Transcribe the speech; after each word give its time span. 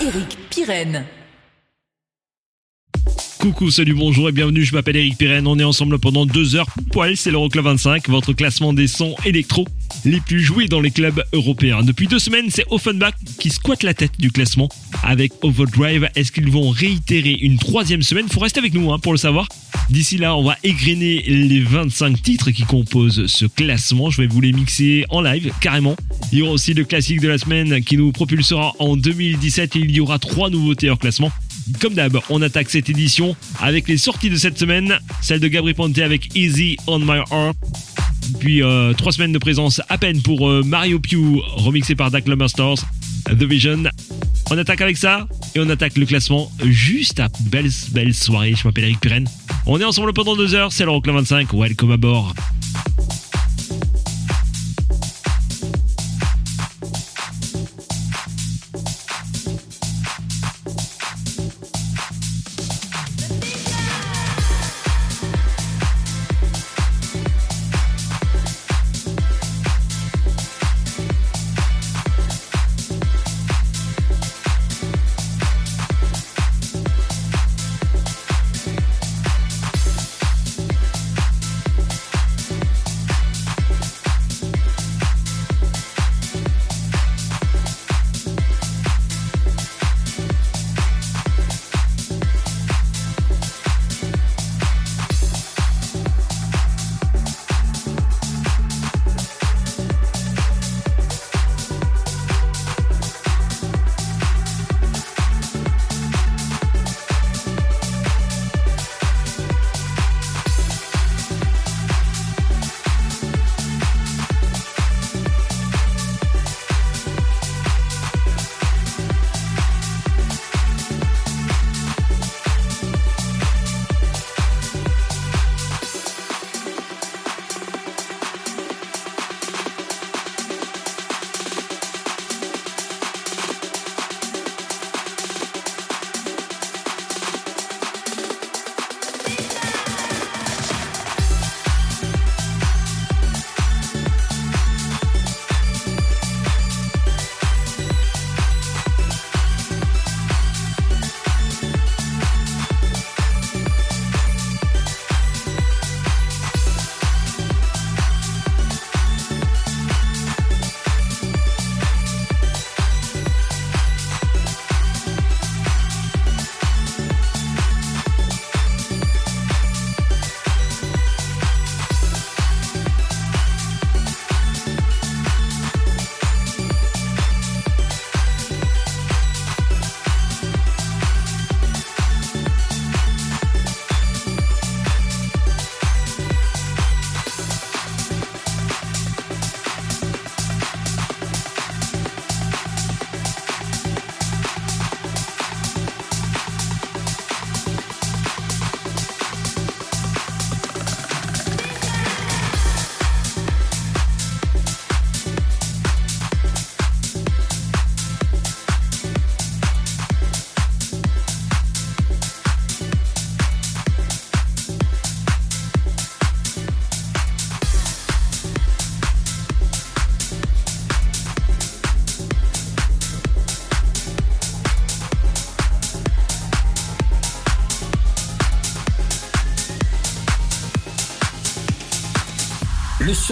Eric. 0.00 0.38
Coucou, 3.40 3.70
salut, 3.70 3.94
bonjour 3.94 4.28
et 4.28 4.32
bienvenue, 4.32 4.62
je 4.62 4.72
m'appelle 4.72 4.96
Eric 4.96 5.18
Pirenne, 5.18 5.48
on 5.48 5.58
est 5.58 5.64
ensemble 5.64 5.98
pendant 5.98 6.26
deux 6.26 6.54
heures 6.54 6.68
poil, 6.92 7.16
c'est 7.16 7.32
l'Euroclub 7.32 7.64
25, 7.64 8.08
votre 8.08 8.32
classement 8.32 8.72
des 8.72 8.86
sons 8.86 9.16
électro 9.24 9.66
les 10.04 10.20
plus 10.20 10.40
joués 10.40 10.68
dans 10.68 10.80
les 10.80 10.92
clubs 10.92 11.24
européens. 11.32 11.82
Depuis 11.82 12.06
deux 12.06 12.20
semaines, 12.20 12.50
c'est 12.50 12.64
Offenbach 12.70 13.14
qui 13.40 13.50
squatte 13.50 13.82
la 13.82 13.94
tête 13.94 14.12
du 14.18 14.30
classement 14.30 14.68
avec 15.02 15.32
Overdrive. 15.42 16.08
Est-ce 16.14 16.30
qu'ils 16.30 16.50
vont 16.50 16.70
réitérer 16.70 17.32
une 17.32 17.58
troisième 17.58 18.02
semaine? 18.02 18.28
Faut 18.28 18.40
rester 18.40 18.60
avec 18.60 18.74
nous 18.74 18.92
hein, 18.92 19.00
pour 19.00 19.12
le 19.12 19.18
savoir. 19.18 19.48
D'ici 19.90 20.16
là, 20.16 20.36
on 20.36 20.42
va 20.42 20.56
égrener 20.64 21.22
les 21.26 21.60
25 21.60 22.22
titres 22.22 22.50
qui 22.50 22.62
composent 22.62 23.26
ce 23.26 23.44
classement. 23.44 24.10
Je 24.10 24.22
vais 24.22 24.26
vous 24.26 24.40
les 24.40 24.52
mixer 24.52 25.04
en 25.10 25.20
live, 25.20 25.52
carrément. 25.60 25.94
Il 26.32 26.38
y 26.38 26.42
aura 26.42 26.52
aussi 26.52 26.72
le 26.74 26.84
classique 26.84 27.20
de 27.20 27.28
la 27.28 27.38
semaine 27.38 27.82
qui 27.84 27.96
nous 27.96 28.10
propulsera 28.10 28.72
en 28.78 28.96
2017 28.96 29.76
et 29.76 29.78
il 29.80 29.90
y 29.90 30.00
aura 30.00 30.18
trois 30.18 30.48
nouveautés 30.48 30.88
hors 30.88 30.98
classement. 30.98 31.30
Comme 31.80 31.94
d'hab, 31.94 32.18
on 32.30 32.42
attaque 32.42 32.70
cette 32.70 32.88
édition 32.88 33.36
avec 33.60 33.88
les 33.88 33.96
sorties 33.98 34.30
de 34.30 34.36
cette 34.36 34.58
semaine, 34.58 34.98
celle 35.20 35.40
de 35.40 35.48
Gabri 35.48 35.74
Ponte 35.74 35.98
avec 35.98 36.34
Easy 36.34 36.76
on 36.86 36.98
My 36.98 37.20
Heart. 37.30 37.56
Puis 38.38 38.62
euh, 38.62 38.94
trois 38.94 39.12
semaines 39.12 39.32
de 39.32 39.38
présence 39.38 39.82
à 39.88 39.98
peine 39.98 40.22
pour 40.22 40.48
euh, 40.48 40.62
Mario 40.62 40.98
Pew, 40.98 41.40
remixé 41.56 41.94
par 41.94 42.10
Dak 42.10 42.24
Stars, 42.48 42.78
The 43.26 43.44
Vision. 43.44 43.84
On 44.50 44.58
attaque 44.58 44.80
avec 44.80 44.96
ça 44.96 45.26
et 45.54 45.60
on 45.60 45.68
attaque 45.70 45.96
le 45.96 46.06
classement 46.06 46.50
juste 46.62 47.20
à 47.20 47.28
belle, 47.40 48.14
soirée. 48.14 48.54
Je 48.56 48.66
m'appelle 48.66 48.84
Eric 48.84 49.00
Pirenne. 49.00 49.28
On 49.66 49.80
est 49.80 49.84
ensemble 49.84 50.12
pendant 50.12 50.36
deux 50.36 50.54
heures, 50.54 50.72
c'est 50.72 50.84
l'Euroclub 50.84 51.14
25. 51.16 51.52
Welcome 51.54 51.92
à 51.92 51.96
bord. 51.96 52.34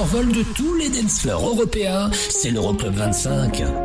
survol 0.02 0.32
de 0.32 0.43
tous 0.43 0.75
les 0.75 0.88
dance 0.88 1.25
européens, 1.26 2.10
c'est 2.28 2.50
l'Euroclub 2.50 2.93
25. 2.93 3.81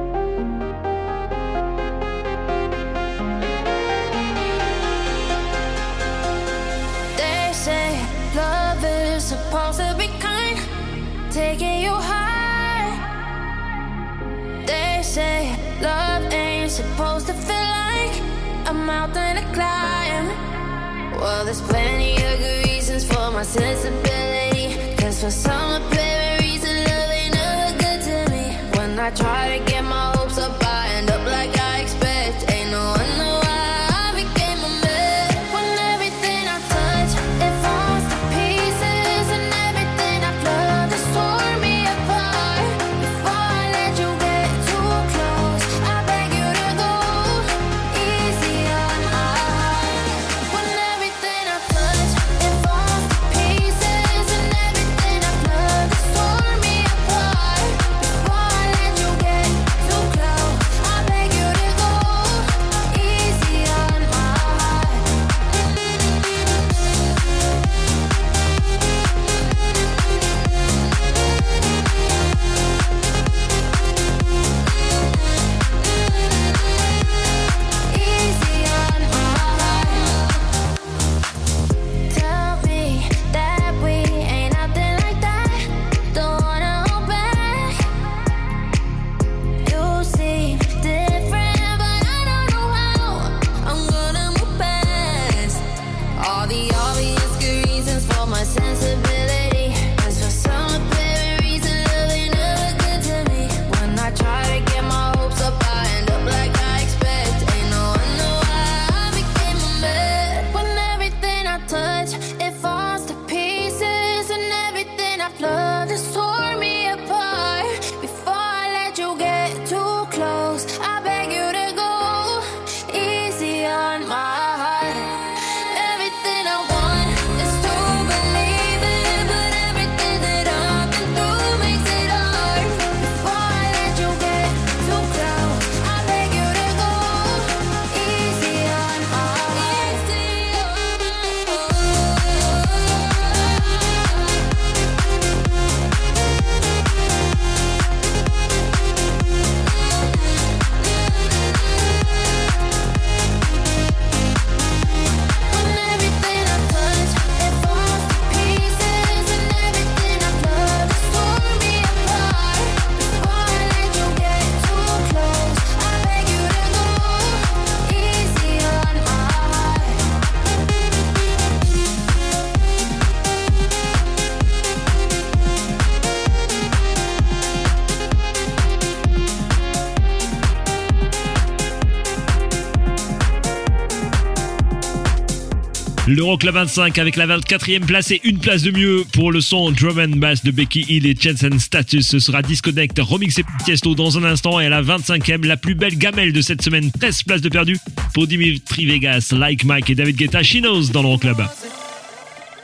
termineront 186.35 186.65
25 186.65 186.97
avec 186.97 187.15
la 187.15 187.27
24e 187.27 187.85
place 187.85 188.11
et 188.11 188.19
une 188.23 188.39
place 188.39 188.63
de 188.63 188.71
mieux 188.71 189.05
pour 189.13 189.31
le 189.31 189.39
son 189.39 189.71
drum 189.71 189.99
and 189.99 190.17
bass 190.17 190.43
de 190.43 190.51
Becky 190.51 190.85
Hill 190.89 191.05
et 191.05 191.15
Jensen 191.17 191.57
Status. 191.59 192.07
Ce 192.07 192.19
sera 192.19 192.41
Disconnect, 192.41 192.99
remixé 192.99 193.43
Tiesto 193.63 193.95
dans 193.95 194.17
un 194.17 194.23
instant 194.23 194.59
et 194.59 194.65
à 194.65 194.69
la 194.69 194.81
25e, 194.81 195.45
la 195.45 195.55
plus 195.55 195.75
belle 195.75 195.97
gamelle 195.97 196.33
de 196.33 196.41
cette 196.41 196.61
semaine, 196.61 196.91
13 196.99 197.23
places 197.23 197.41
de 197.41 197.49
perdu 197.49 197.77
pour 198.13 198.27
Dimitri 198.27 198.85
Vegas, 198.85 199.29
Like 199.31 199.63
Mike 199.63 199.89
et 199.89 199.95
David 199.95 200.17
Guetta, 200.17 200.43
She 200.43 200.57
Knows 200.57 200.89
dans 200.91 201.03
le 201.03 201.17
club. 201.17 201.37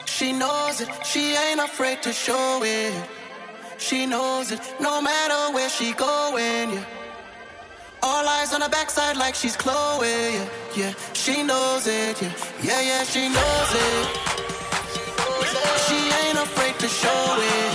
She 0.06 0.34
knows 0.34 0.82
it, 0.82 0.90
she 1.06 1.20
ain't 1.20 1.62
afraid 1.64 2.02
to 2.02 2.12
show 2.12 2.64
it. 2.64 2.94
She 3.78 4.06
knows 4.08 4.52
it, 4.52 4.60
no 4.82 5.02
matter 5.02 5.54
where 5.54 5.70
she 5.70 5.94
going. 5.94 7.03
All 8.06 8.28
eyes 8.28 8.54
on 8.54 8.60
her 8.60 8.68
backside 8.68 9.16
like 9.16 9.34
she's 9.34 9.56
Chloe. 9.56 10.06
Yeah, 10.06 10.48
yeah, 10.76 10.94
she 11.14 11.42
knows 11.42 11.88
it. 11.88 12.22
Yeah, 12.22 12.34
yeah, 12.62 12.82
yeah 12.82 13.04
she 13.06 13.30
knows 13.30 13.72
it. 13.88 14.08
She 15.88 16.00
ain't 16.22 16.38
afraid 16.38 16.76
to 16.80 16.88
show 16.90 17.24
it. 17.40 17.74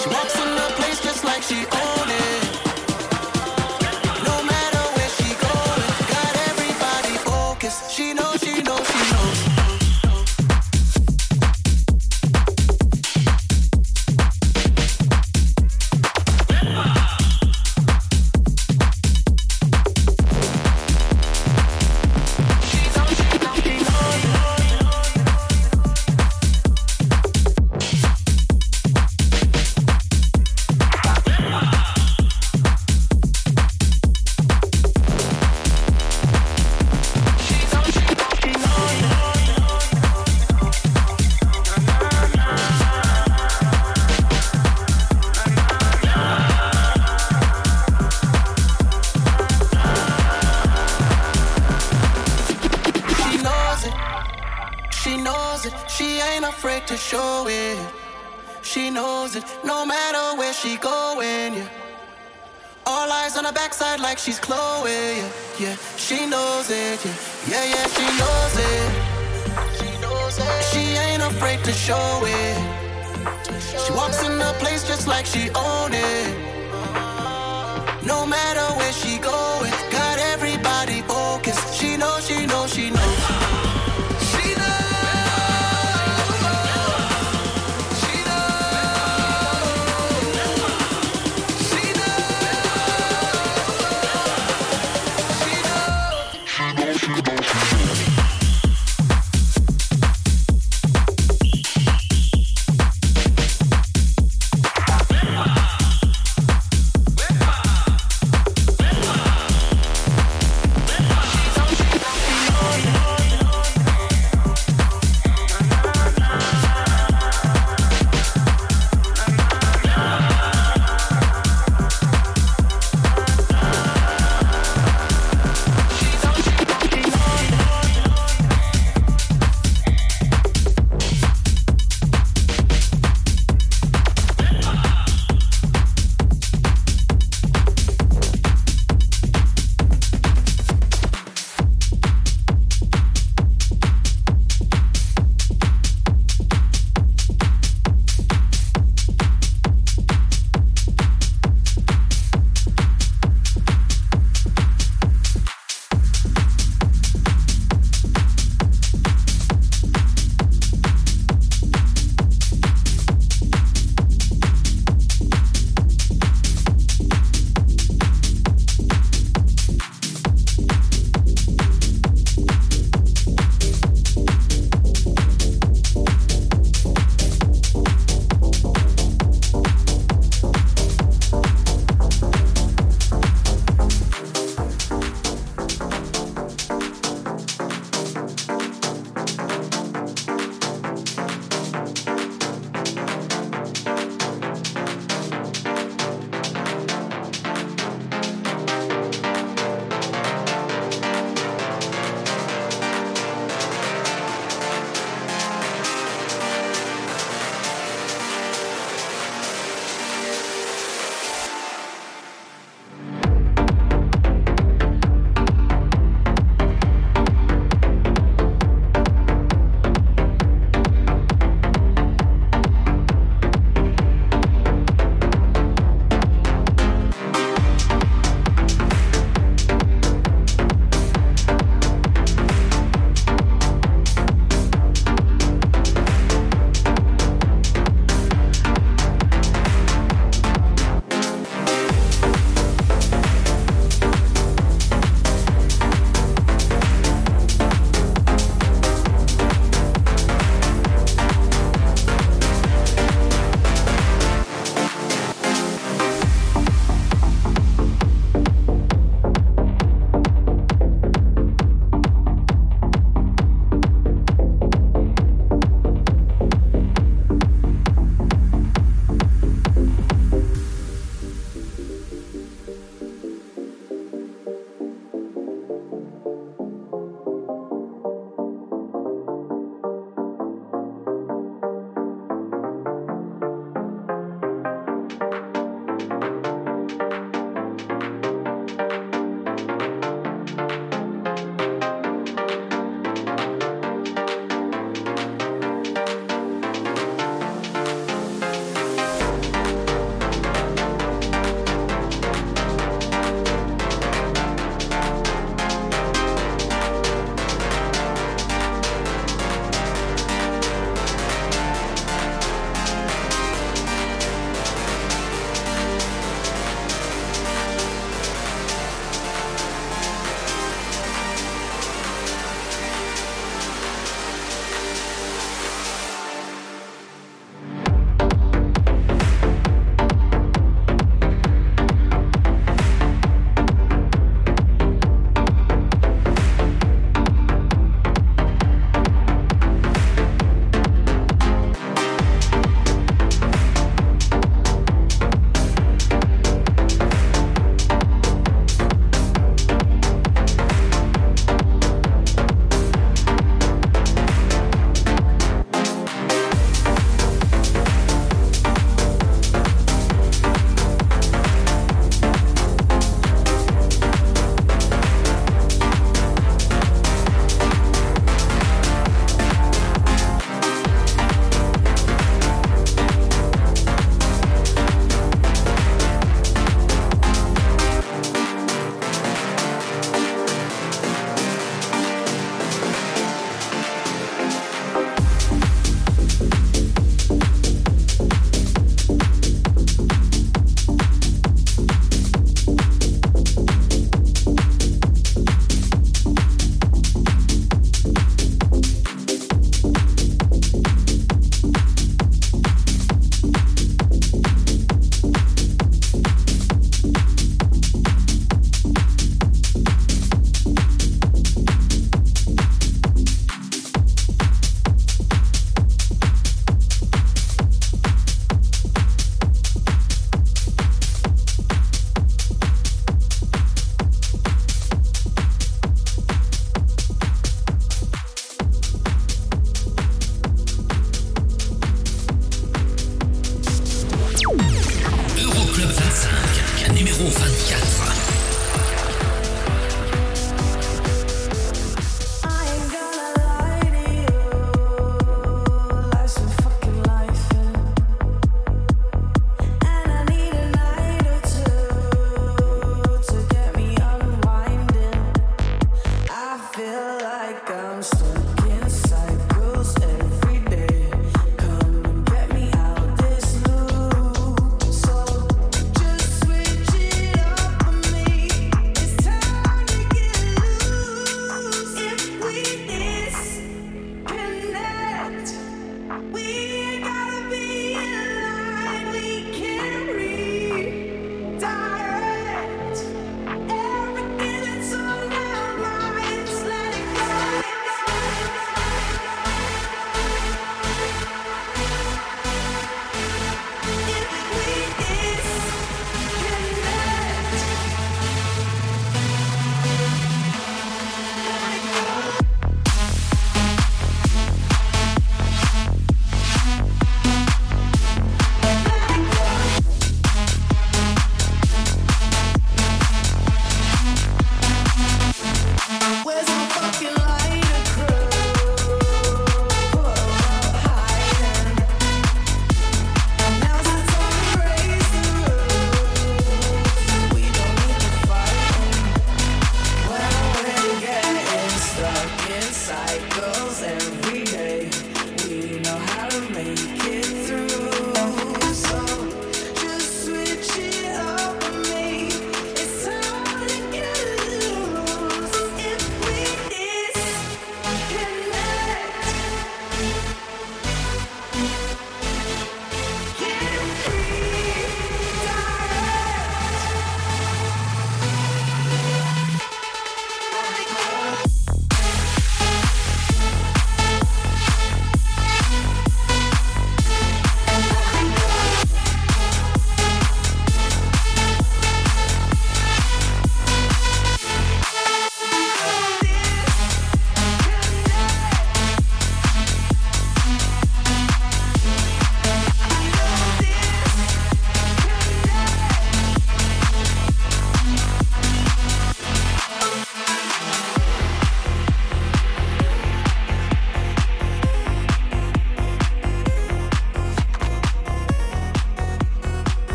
She 0.00 0.08
walks 0.08 0.36
in 0.40 0.54
the 0.54 0.68
place 0.78 1.02
just 1.02 1.22
like 1.22 1.42
she 1.42 1.66
owns. 1.66 2.03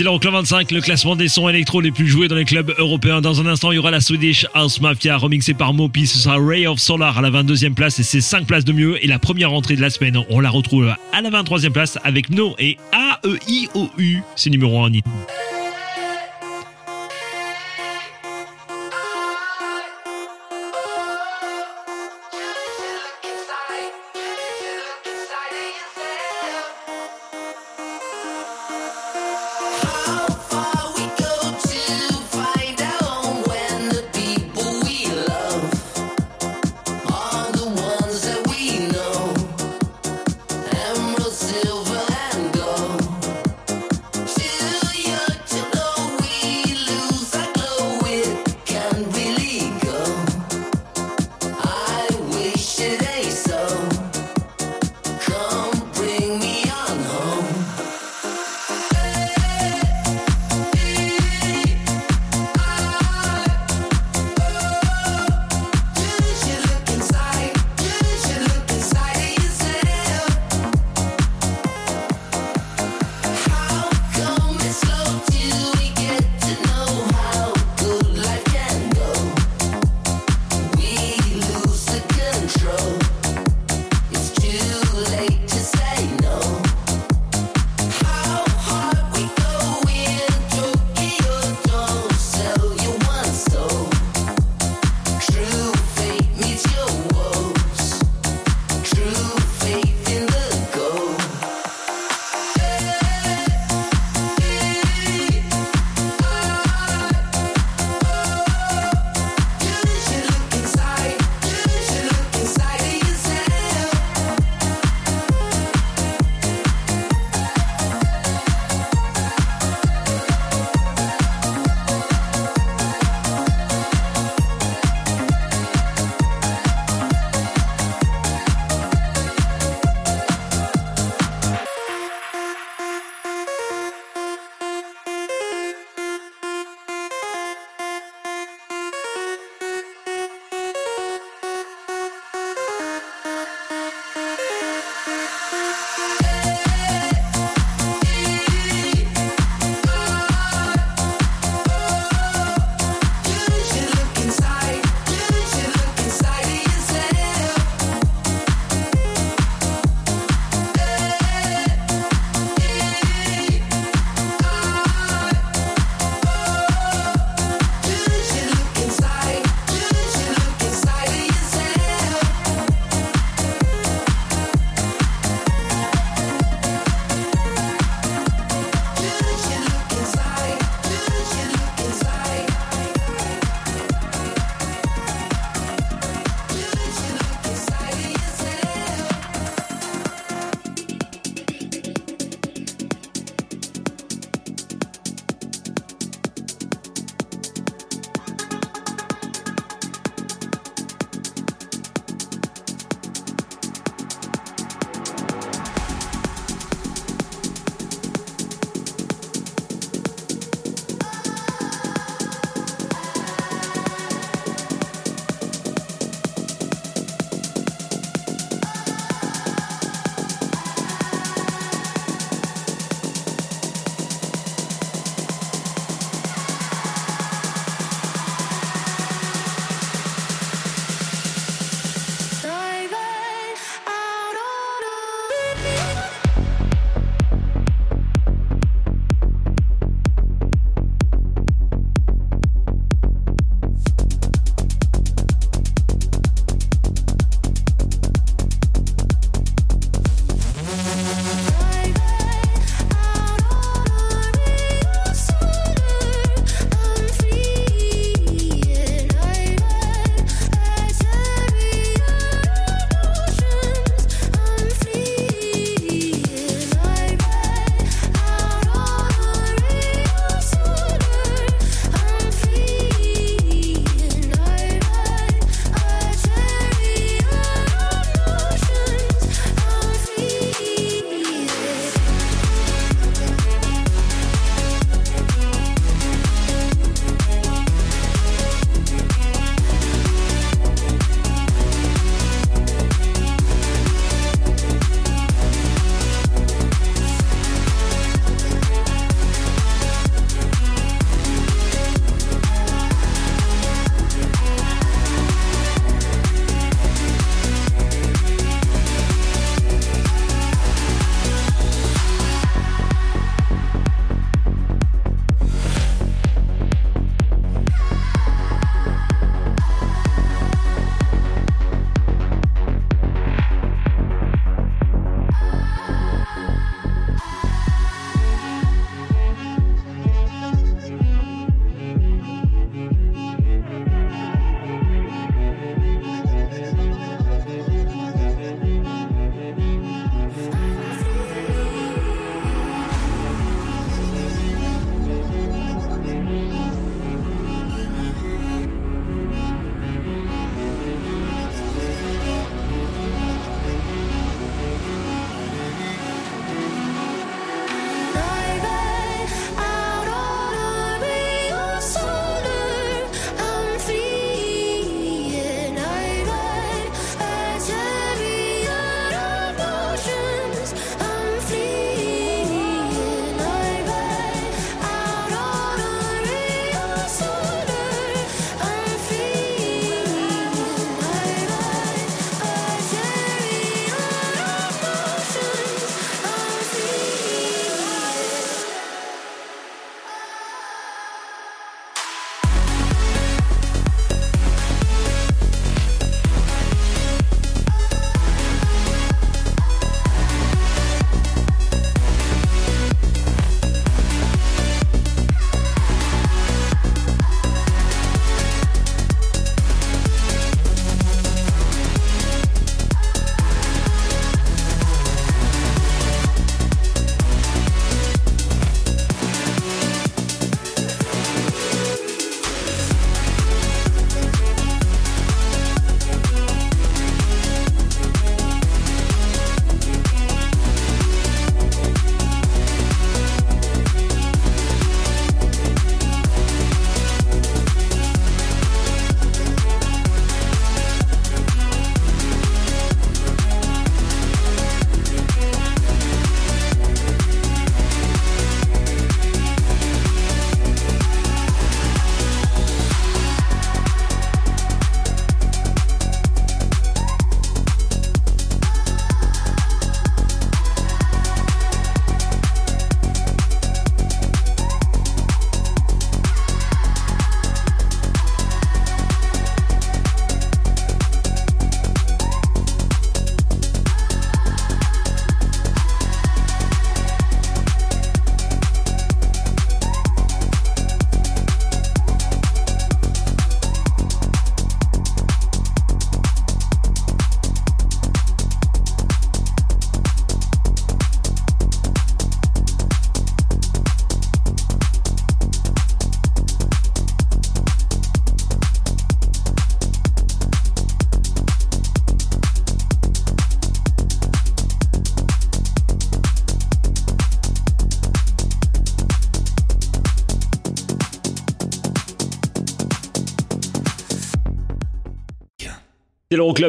C'est 0.00 0.04
l'Euroclub 0.04 0.32
25, 0.32 0.70
le 0.70 0.80
classement 0.80 1.14
des 1.14 1.28
sons 1.28 1.46
électro 1.50 1.82
les 1.82 1.90
plus 1.90 2.08
joués 2.08 2.26
dans 2.26 2.34
les 2.34 2.46
clubs 2.46 2.72
européens. 2.78 3.20
Dans 3.20 3.42
un 3.42 3.44
instant, 3.44 3.70
il 3.70 3.74
y 3.74 3.78
aura 3.78 3.90
la 3.90 4.00
Swedish 4.00 4.46
House 4.54 4.80
Mafia 4.80 5.18
remixée 5.18 5.52
par 5.52 5.74
Mopi. 5.74 6.06
Ce 6.06 6.16
sera 6.16 6.38
Ray 6.40 6.66
of 6.66 6.78
Solar 6.78 7.18
à 7.18 7.20
la 7.20 7.30
22e 7.30 7.74
place 7.74 7.98
et 7.98 8.02
c'est 8.02 8.22
5 8.22 8.46
places 8.46 8.64
de 8.64 8.72
mieux. 8.72 9.04
Et 9.04 9.06
la 9.06 9.18
première 9.18 9.52
entrée 9.52 9.76
de 9.76 9.82
la 9.82 9.90
semaine, 9.90 10.18
on 10.30 10.40
la 10.40 10.48
retrouve 10.48 10.94
à 11.12 11.20
la 11.20 11.28
23e 11.28 11.72
place 11.72 11.98
avec 12.02 12.30
No 12.30 12.54
et 12.58 12.78
A-E-I-O-U. 12.92 14.22
C'est 14.36 14.48
numéro 14.48 14.82
1 14.82 14.88
How 14.88 15.39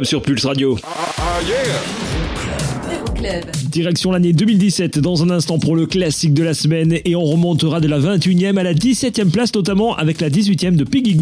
sur 0.04 0.22
Pulse 0.22 0.46
Radio. 0.46 0.78
Direction 3.70 4.12
l'année 4.12 4.34
2017 4.34 5.00
dans 5.00 5.24
un 5.24 5.30
instant 5.30 5.60
pour 5.60 5.76
le 5.76 5.86
classique 5.86 6.34
de 6.34 6.44
la 6.44 6.54
semaine 6.54 6.98
et 7.06 7.16
on 7.16 7.24
remontera 7.24 7.80
de 7.80 7.88
la 7.88 7.98
21e 8.00 8.58
à 8.58 8.64
la 8.64 8.74
17e 8.74 9.32
place 9.32 9.54
notamment 9.56 9.96
avec 9.96 10.20
la 10.20 10.30
18e 10.30 10.76
de 10.76 10.84
Peggy. 10.84 11.18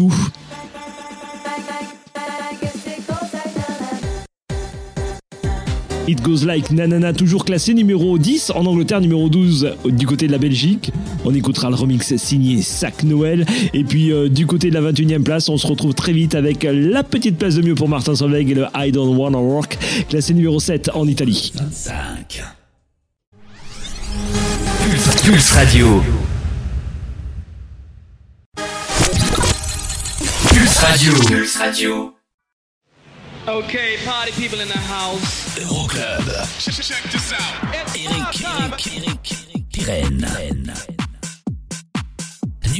It 6.08 6.22
Goes 6.22 6.44
Like 6.44 6.72
Nanana, 6.72 7.12
toujours 7.12 7.44
classé 7.44 7.72
numéro 7.72 8.18
10 8.18 8.50
en 8.56 8.66
Angleterre, 8.66 9.00
numéro 9.00 9.28
12 9.28 9.76
du 9.84 10.06
côté 10.06 10.26
de 10.26 10.32
la 10.32 10.38
Belgique. 10.38 10.90
On 11.24 11.34
écoutera 11.34 11.68
le 11.68 11.76
remix 11.76 12.16
signé 12.16 12.62
Sac 12.62 13.02
Noël. 13.02 13.44
Et 13.74 13.84
puis 13.84 14.12
euh, 14.12 14.28
du 14.28 14.46
côté 14.46 14.70
de 14.70 14.74
la 14.74 14.92
21e 14.92 15.22
place, 15.22 15.48
on 15.48 15.58
se 15.58 15.66
retrouve 15.66 15.94
très 15.94 16.12
vite 16.12 16.34
avec 16.34 16.66
la 16.70 17.02
petite 17.02 17.36
place 17.36 17.56
de 17.56 17.62
mieux 17.62 17.74
pour 17.74 17.88
Martin 17.88 18.14
Solveig 18.14 18.50
et 18.50 18.54
le 18.54 18.66
I 18.74 18.92
Don't 18.92 19.16
Wanna 19.16 19.38
Work, 19.38 19.78
classé 20.08 20.34
numéro 20.34 20.60
7 20.60 20.90
en 20.94 21.06
Italie. 21.06 21.52
25. 21.54 22.42
Pulse, 24.82 25.22
Pulse 25.22 25.50
Radio. 25.52 26.02
Pulse 30.48 30.78
Radio. 30.78 31.12
Pulse 31.28 31.56
Radio. 31.56 32.14
Okay, 33.48 33.96
party 34.04 34.32
people 34.32 34.60
in 34.60 34.68
the 34.68 34.78
house. 34.78 35.58
Euroclub. 35.58 36.28
Eric, 37.72 37.94
Eric, 37.96 38.86
Eric, 38.86 39.32
Eric 39.54 39.68
Pirenne. 39.72 41.09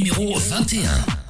Numéro 0.01 0.33
21. 0.35 1.20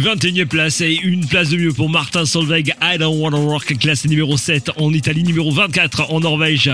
21e 0.00 0.46
place 0.46 0.80
et 0.80 0.94
une 0.94 1.26
place 1.26 1.50
de 1.50 1.58
mieux 1.58 1.74
pour 1.74 1.90
Martin 1.90 2.24
Solveig, 2.24 2.72
I 2.80 2.96
Don't 2.96 3.18
Wanna 3.18 3.36
Work, 3.38 3.76
classé 3.78 4.08
numéro 4.08 4.38
7 4.38 4.70
en 4.78 4.94
Italie, 4.94 5.22
numéro 5.24 5.52
24 5.52 6.10
en 6.10 6.20
Norvège. 6.20 6.70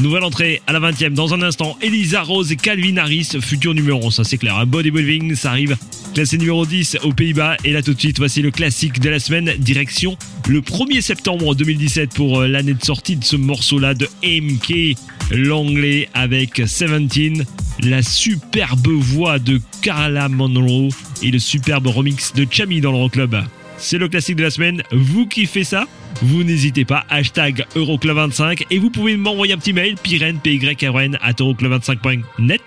Nouvelle 0.00 0.24
entrée 0.24 0.62
à 0.66 0.72
la 0.72 0.80
20e 0.80 1.10
dans 1.10 1.34
un 1.34 1.42
instant, 1.42 1.76
Elisa 1.82 2.22
Rose 2.22 2.50
et 2.52 2.56
Calvin 2.56 2.96
Harris, 2.96 3.36
futur 3.42 3.74
numéro 3.74 4.06
1, 4.06 4.10
ça 4.10 4.24
c'est 4.24 4.38
clair. 4.38 4.66
Bodybuilding, 4.66 5.34
ça 5.34 5.50
arrive, 5.50 5.76
classé 6.14 6.38
numéro 6.38 6.64
10 6.64 6.98
aux 7.02 7.12
Pays-Bas. 7.12 7.58
Et 7.64 7.72
là 7.72 7.82
tout 7.82 7.92
de 7.92 8.00
suite, 8.00 8.18
voici 8.18 8.40
le 8.40 8.50
classique 8.50 8.98
de 8.98 9.10
la 9.10 9.18
semaine, 9.18 9.52
direction 9.58 10.16
le 10.48 10.62
1er 10.62 11.02
septembre 11.02 11.54
2017 11.54 12.14
pour 12.14 12.40
euh, 12.40 12.48
l'année 12.48 12.74
de 12.74 12.82
sortie 12.82 13.16
de 13.16 13.24
ce 13.24 13.36
morceau-là 13.36 13.92
de 13.92 14.08
MK, 14.24 14.96
l'anglais 15.32 16.08
avec 16.14 16.62
17, 16.62 17.46
la 17.82 18.02
superbe 18.02 18.88
voix 18.88 19.38
de 19.38 19.60
Carla 19.82 20.30
Monroe 20.30 20.88
et 21.22 21.30
le 21.30 21.38
superbe 21.38 21.86
remix 21.86 22.32
de 22.34 22.46
Chami 22.50 22.80
dans 22.80 22.92
le 22.92 22.98
Rock 22.98 23.12
Club. 23.12 23.36
C'est 23.78 23.98
le 23.98 24.08
classique 24.08 24.36
de 24.36 24.42
la 24.42 24.50
semaine. 24.50 24.82
Vous 24.92 25.26
kiffez 25.26 25.64
ça 25.64 25.86
Vous 26.22 26.44
n'hésitez 26.44 26.84
pas, 26.84 27.04
hashtag 27.08 27.64
Euroclub25 27.74 28.66
et 28.70 28.78
vous 28.78 28.90
pouvez 28.90 29.16
m'envoyer 29.16 29.54
un 29.54 29.58
petit 29.58 29.72
mail, 29.72 29.96
pyrène, 29.96 30.38
p 30.38 30.54
y 30.54 30.86
r 30.86 31.00
n 31.00 31.18
at 31.22 31.32
euroclub25.net. 31.32 32.60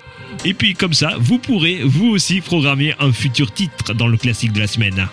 Et 0.46 0.54
puis 0.54 0.74
comme 0.74 0.94
ça, 0.94 1.14
vous 1.20 1.38
pourrez 1.38 1.82
vous 1.84 2.08
aussi 2.08 2.42
programmer 2.42 2.96
un 3.00 3.12
futur 3.12 3.54
titre 3.54 3.94
dans 3.94 4.08
le 4.08 4.18
classique 4.18 4.54
de 4.54 4.60
la 4.60 4.68
semaine. 4.68 5.08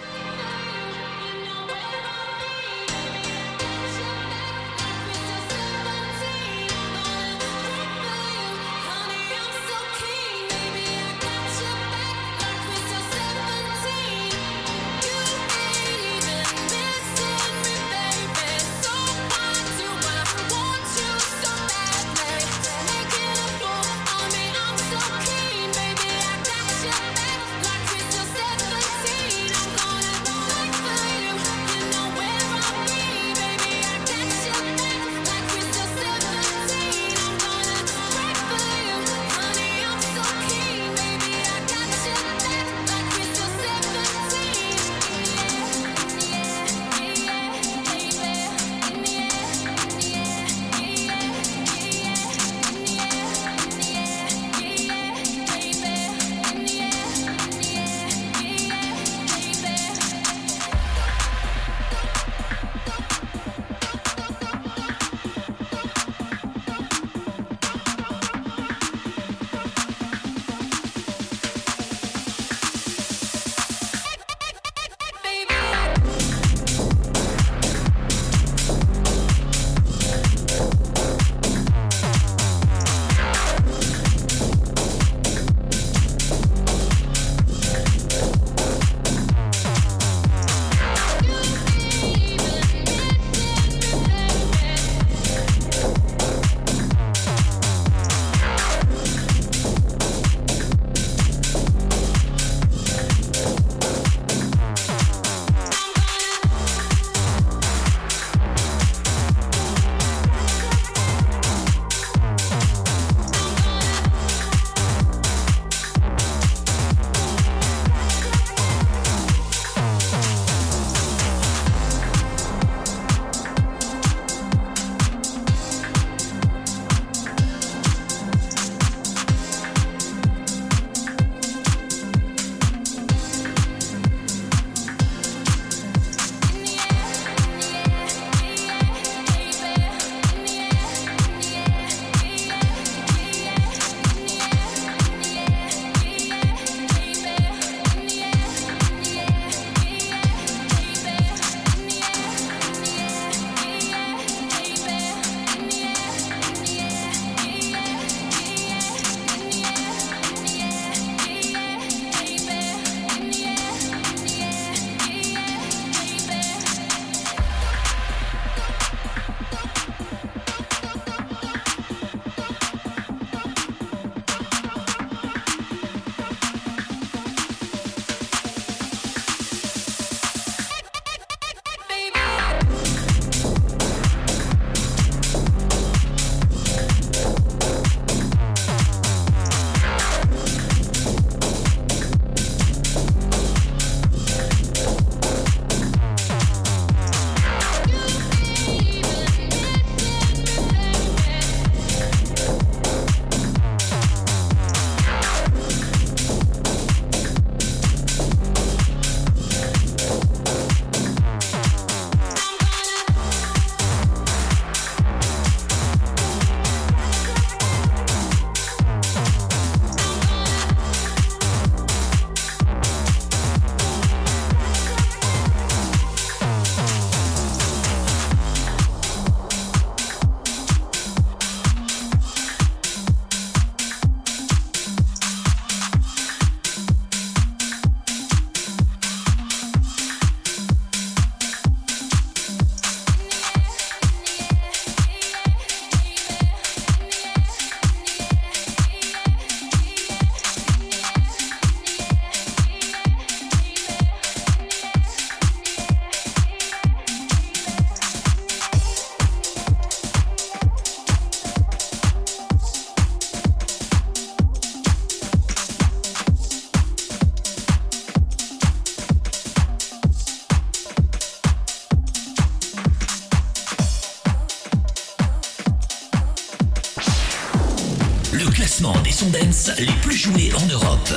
Les 279.79 279.93
plus 280.01 280.17
joués 280.17 280.51
en 280.55 280.67
Europe. 280.67 281.11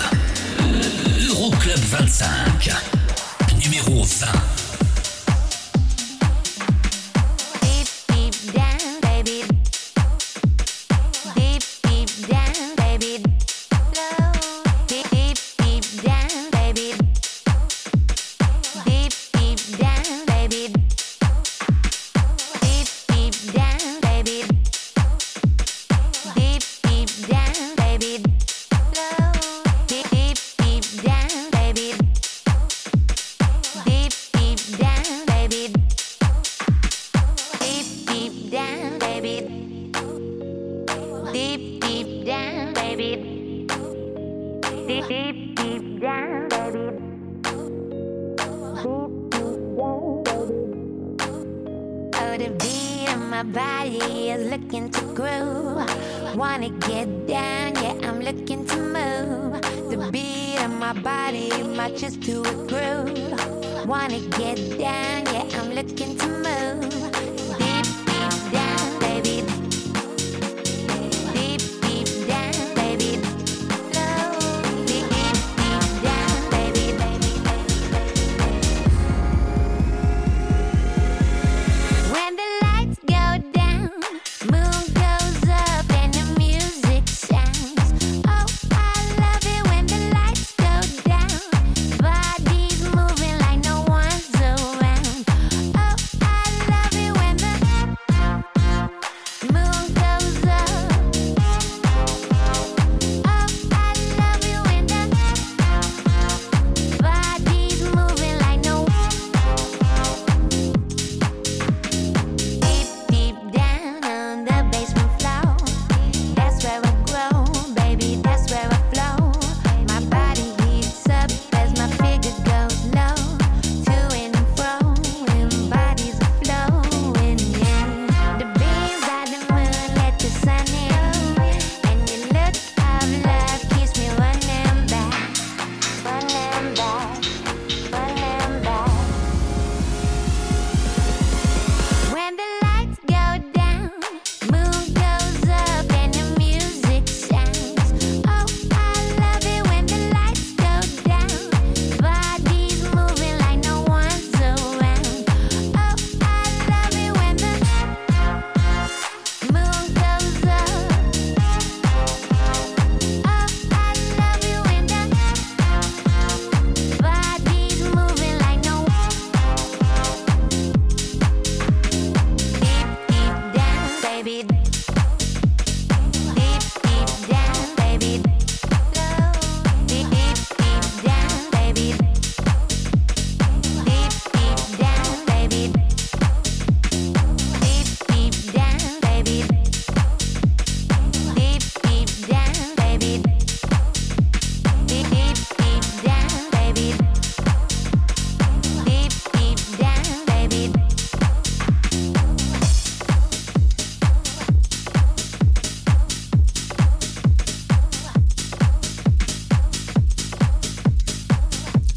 Euroclub 1.29 1.79
25. 1.89 2.69
Numéro 3.63 4.03
20. 4.03 4.42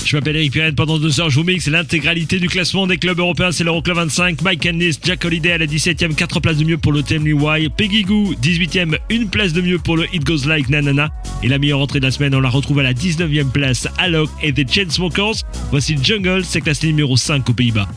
Je 0.06 0.16
m'appelle 0.16 0.36
Eric 0.36 0.52
Pirenne. 0.52 0.74
Pendant 0.76 1.00
deux 1.00 1.20
heures, 1.20 1.30
je 1.30 1.40
vous 1.40 1.44
mixe 1.44 1.66
l'intégralité 1.66 2.38
du 2.38 2.46
classement 2.46 2.86
des 2.86 2.96
clubs 2.96 3.18
européens. 3.18 3.50
C'est 3.50 3.64
l'Euroclub 3.64 3.96
25. 3.96 4.40
Mike 4.40 4.64
Ennis, 4.64 5.00
Jack 5.02 5.24
Holiday 5.24 5.50
à 5.50 5.58
la 5.58 5.66
17ème, 5.66 6.14
4 6.14 6.38
places 6.38 6.58
de 6.58 6.64
mieux 6.64 6.78
pour 6.78 6.92
le 6.92 7.02
Tell 7.02 7.22
Why. 7.34 7.68
Peggy 7.70 8.04
Goo, 8.04 8.32
18e 8.40 8.98
1 9.10 9.26
place 9.26 9.52
de 9.52 9.60
mieux 9.60 9.78
pour 9.78 9.96
le 9.96 10.04
It 10.14 10.24
Goes 10.24 10.46
Like 10.46 10.68
Nanana. 10.68 11.10
Et 11.42 11.48
la 11.48 11.58
meilleure 11.58 11.80
entrée 11.80 11.98
de 11.98 12.04
la 12.04 12.12
semaine, 12.12 12.36
on 12.36 12.40
la 12.40 12.50
retrouve 12.50 12.78
à 12.78 12.84
la 12.84 12.94
19ème 12.94 13.50
place. 13.50 13.88
Alok 13.98 14.30
et 14.44 14.52
The 14.52 14.70
Chainsmokers. 14.70 15.42
Voici 15.72 15.96
Jungle, 16.00 16.44
c'est 16.44 16.60
classé 16.60 16.86
numéro 16.86 17.16
5 17.16 17.50
aux 17.50 17.54
Pays-Bas. 17.54 17.88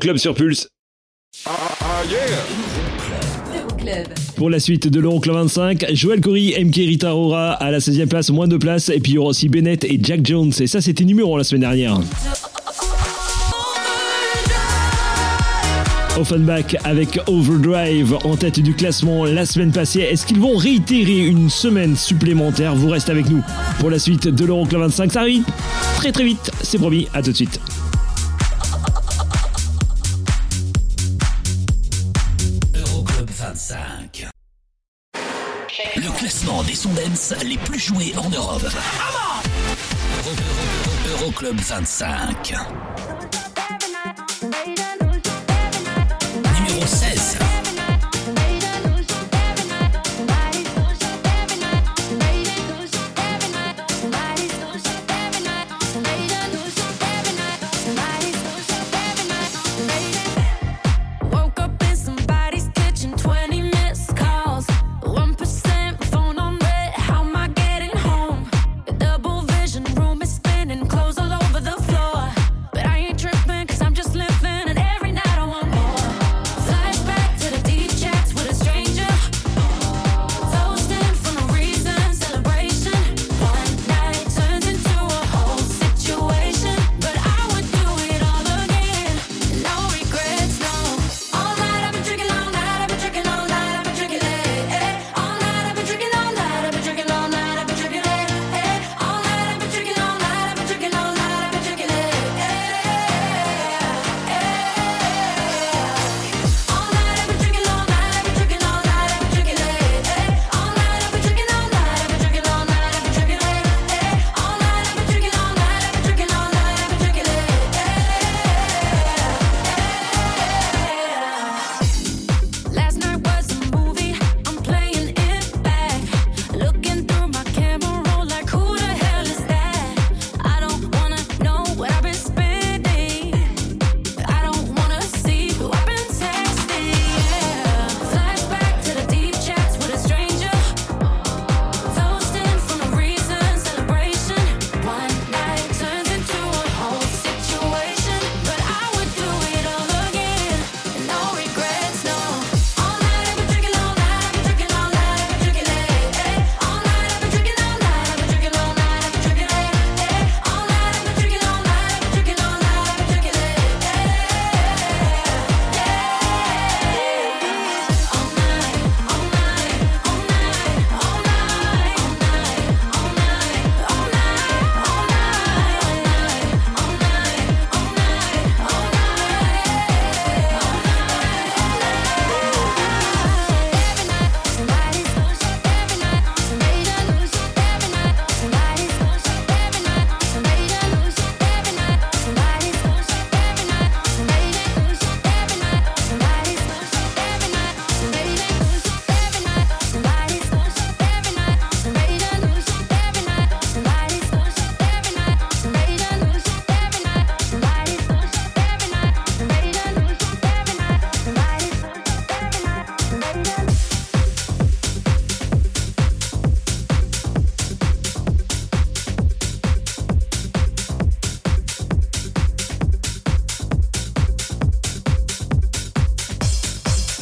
L'Euroclub 0.00 0.16
sur 0.16 0.34
Pulse. 0.34 0.68
Pour 4.36 4.48
la 4.48 4.58
suite 4.58 4.88
de 4.88 4.98
l'Euroclub 4.98 5.34
25, 5.34 5.86
Joël 5.92 6.22
Corey, 6.22 6.54
MK 6.58 6.74
Rita 6.74 7.14
Aurora 7.14 7.52
à 7.52 7.70
la 7.70 7.80
16e 7.80 8.06
place, 8.06 8.30
moins 8.30 8.48
de 8.48 8.56
place. 8.56 8.88
Et 8.88 8.98
puis 9.00 9.12
il 9.12 9.14
y 9.16 9.18
aura 9.18 9.30
aussi 9.30 9.50
Bennett 9.50 9.84
et 9.84 9.98
Jack 10.02 10.24
Jones. 10.24 10.52
Et 10.58 10.66
ça, 10.66 10.80
c'était 10.80 11.04
numéro 11.04 11.34
1 11.34 11.38
la 11.38 11.44
semaine 11.44 11.60
dernière. 11.60 12.00
Offenbach 16.18 16.76
avec 16.84 17.20
Overdrive 17.26 18.16
en 18.24 18.36
tête 18.36 18.60
du 18.60 18.72
classement 18.72 19.26
la 19.26 19.44
semaine 19.44 19.72
passée. 19.72 20.00
Est-ce 20.00 20.24
qu'ils 20.24 20.40
vont 20.40 20.56
réitérer 20.56 21.26
une 21.26 21.50
semaine 21.50 21.94
supplémentaire? 21.94 22.74
Vous 22.74 22.88
restez 22.88 23.12
avec 23.12 23.28
nous 23.28 23.42
pour 23.78 23.90
la 23.90 23.98
suite 23.98 24.28
de 24.28 24.44
l'Euroclub 24.46 24.80
25. 24.80 25.12
Ça 25.12 25.20
arrive 25.20 25.44
très 25.96 26.10
très 26.10 26.24
vite, 26.24 26.50
c'est 26.62 26.78
promis. 26.78 27.06
À 27.12 27.22
tout 27.22 27.32
de 27.32 27.36
suite. 27.36 27.60
Sons 36.80 36.94
dance 36.94 37.34
les 37.44 37.58
plus 37.58 37.78
joués 37.78 38.14
en 38.16 38.30
Europe. 38.30 38.62
Euro- 40.24 40.30
Euro- 40.30 41.24
Euroclub 41.24 41.60
25. 41.60 42.54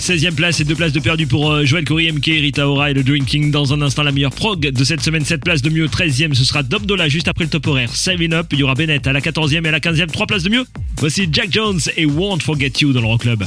16e 0.08 0.34
place 0.34 0.58
et 0.58 0.64
2 0.64 0.74
places 0.74 0.94
de 0.94 1.00
perdu 1.00 1.26
pour 1.26 1.52
euh, 1.52 1.66
Joël 1.66 1.84
MK, 1.84 2.24
Rita 2.24 2.66
Ora 2.66 2.90
et 2.90 2.94
le 2.94 3.02
Drinking. 3.02 3.50
Dans 3.50 3.74
un 3.74 3.82
instant, 3.82 4.02
la 4.02 4.10
meilleure 4.10 4.32
prog 4.32 4.58
de 4.58 4.84
cette 4.84 5.02
semaine, 5.02 5.22
7 5.22 5.44
places 5.44 5.60
de 5.60 5.68
mieux. 5.68 5.86
13e, 5.86 6.32
ce 6.32 6.44
sera 6.44 6.62
Dobdola 6.62 7.10
juste 7.10 7.28
après 7.28 7.44
le 7.44 7.50
top 7.50 7.66
horaire. 7.66 7.94
7 7.94 8.18
Up, 8.32 8.46
il 8.52 8.60
y 8.60 8.62
aura 8.62 8.74
Bennett 8.74 9.06
à 9.06 9.12
la 9.12 9.20
14e 9.20 9.66
et 9.66 9.68
à 9.68 9.70
la 9.70 9.80
15e, 9.80 10.06
3 10.06 10.26
places 10.26 10.44
de 10.44 10.48
mieux. 10.48 10.64
Voici 10.96 11.28
Jack 11.30 11.52
Jones 11.52 11.80
et 11.98 12.06
Won't 12.06 12.38
Forget 12.40 12.72
You 12.80 12.94
dans 12.94 13.02
le 13.02 13.06
Rock 13.06 13.20
Club. 13.20 13.44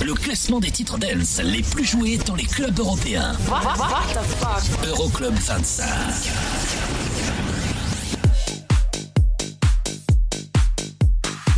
Le 0.00 0.14
classement 0.14 0.58
des 0.58 0.70
titres 0.70 0.96
dance 0.96 1.40
les 1.44 1.62
plus 1.62 1.84
joués 1.84 2.16
dans 2.26 2.34
les 2.34 2.46
clubs 2.46 2.78
européens. 2.78 3.36
Euroclub 4.86 5.34
25. 5.34 5.86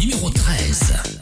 Numéro 0.00 0.30
13. 0.30 1.17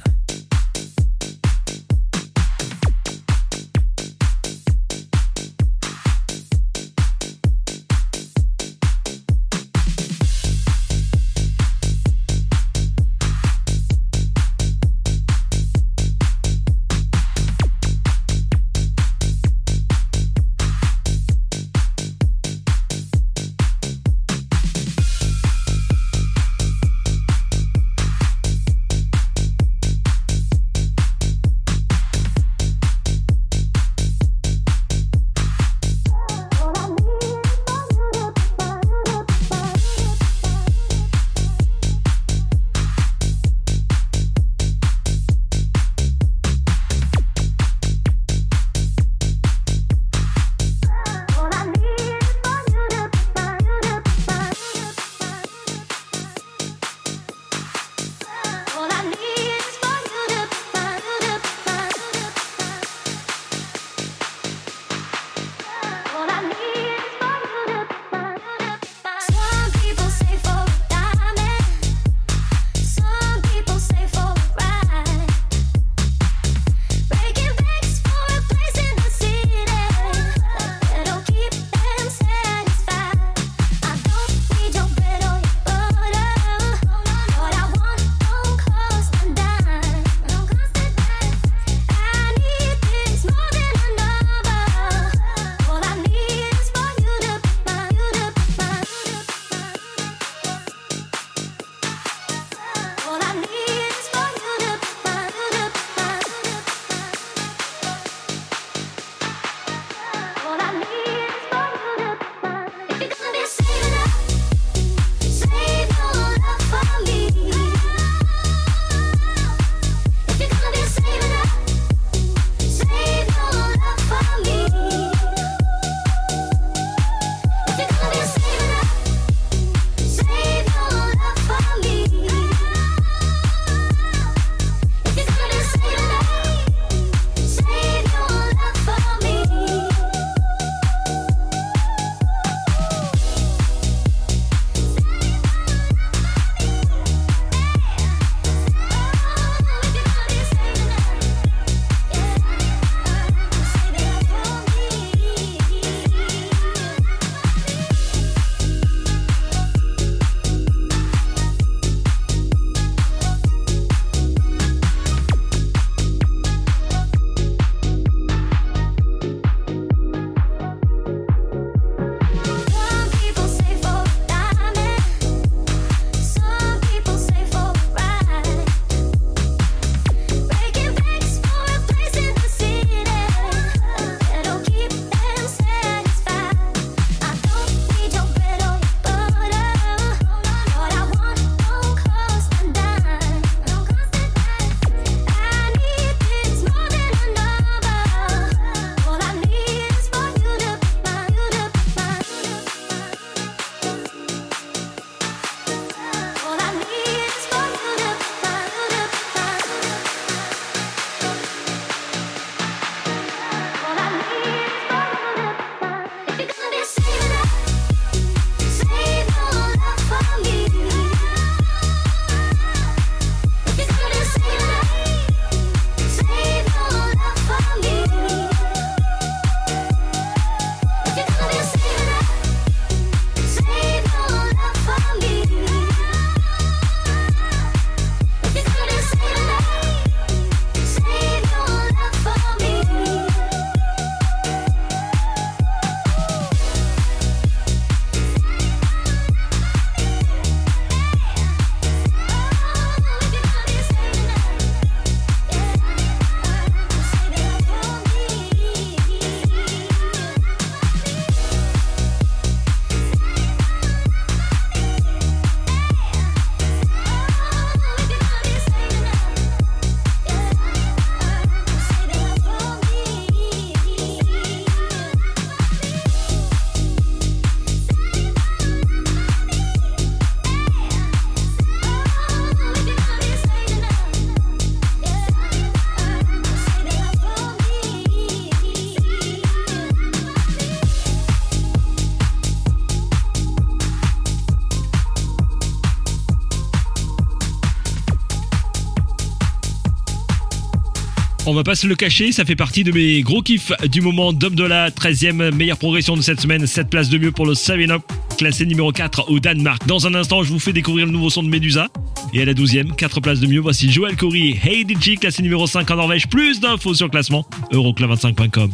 On 301.49 301.55
va 301.55 301.63
pas 301.63 301.77
se 301.77 301.87
le 301.87 301.95
cacher, 301.95 302.33
ça 302.33 302.45
fait 302.45 302.57
partie 302.57 302.83
de 302.83 302.91
mes 302.91 303.21
gros 303.23 303.41
kiffs 303.41 303.71
du 303.89 304.01
moment. 304.01 304.33
Dom 304.33 304.57
de 304.57 304.65
la 304.65 304.91
13e 304.91 305.55
meilleure 305.55 305.79
progression 305.79 306.17
de 306.17 306.21
cette 306.21 306.41
semaine. 306.41 306.67
7 306.67 306.91
places 306.91 307.09
de 307.09 307.19
mieux 307.19 307.31
pour 307.31 307.47
le 307.47 307.55
7 307.55 307.89
Up, 307.89 308.03
classé 308.37 308.67
numéro 308.67 308.91
4 308.91 309.31
au 309.31 309.39
Danemark. 309.39 309.87
Dans 309.87 310.09
un 310.09 310.15
instant, 310.17 310.43
je 310.43 310.51
vous 310.51 310.59
fais 310.59 310.73
découvrir 310.73 311.07
le 311.07 311.13
nouveau 311.13 311.31
son 311.31 311.45
de 311.45 311.49
Medusa. 311.49 311.87
Et 312.35 312.43
à 312.43 312.45
la 312.45 312.53
12e, 312.53 312.97
4 312.97 313.21
places 313.21 313.39
de 313.39 313.47
mieux, 313.47 313.61
voici 313.61 313.93
Joël 313.93 314.17
Corey, 314.17 314.59
Hey 314.61 314.85
DJ, 314.85 315.21
classé 315.21 315.41
numéro 315.41 315.69
5 315.69 315.89
en 315.89 315.97
Norvège. 315.97 316.27
Plus 316.27 316.59
d'infos 316.59 316.95
sur 316.95 317.07
le 317.07 317.11
classement, 317.13 317.47
euroclub25.com. 317.71 318.71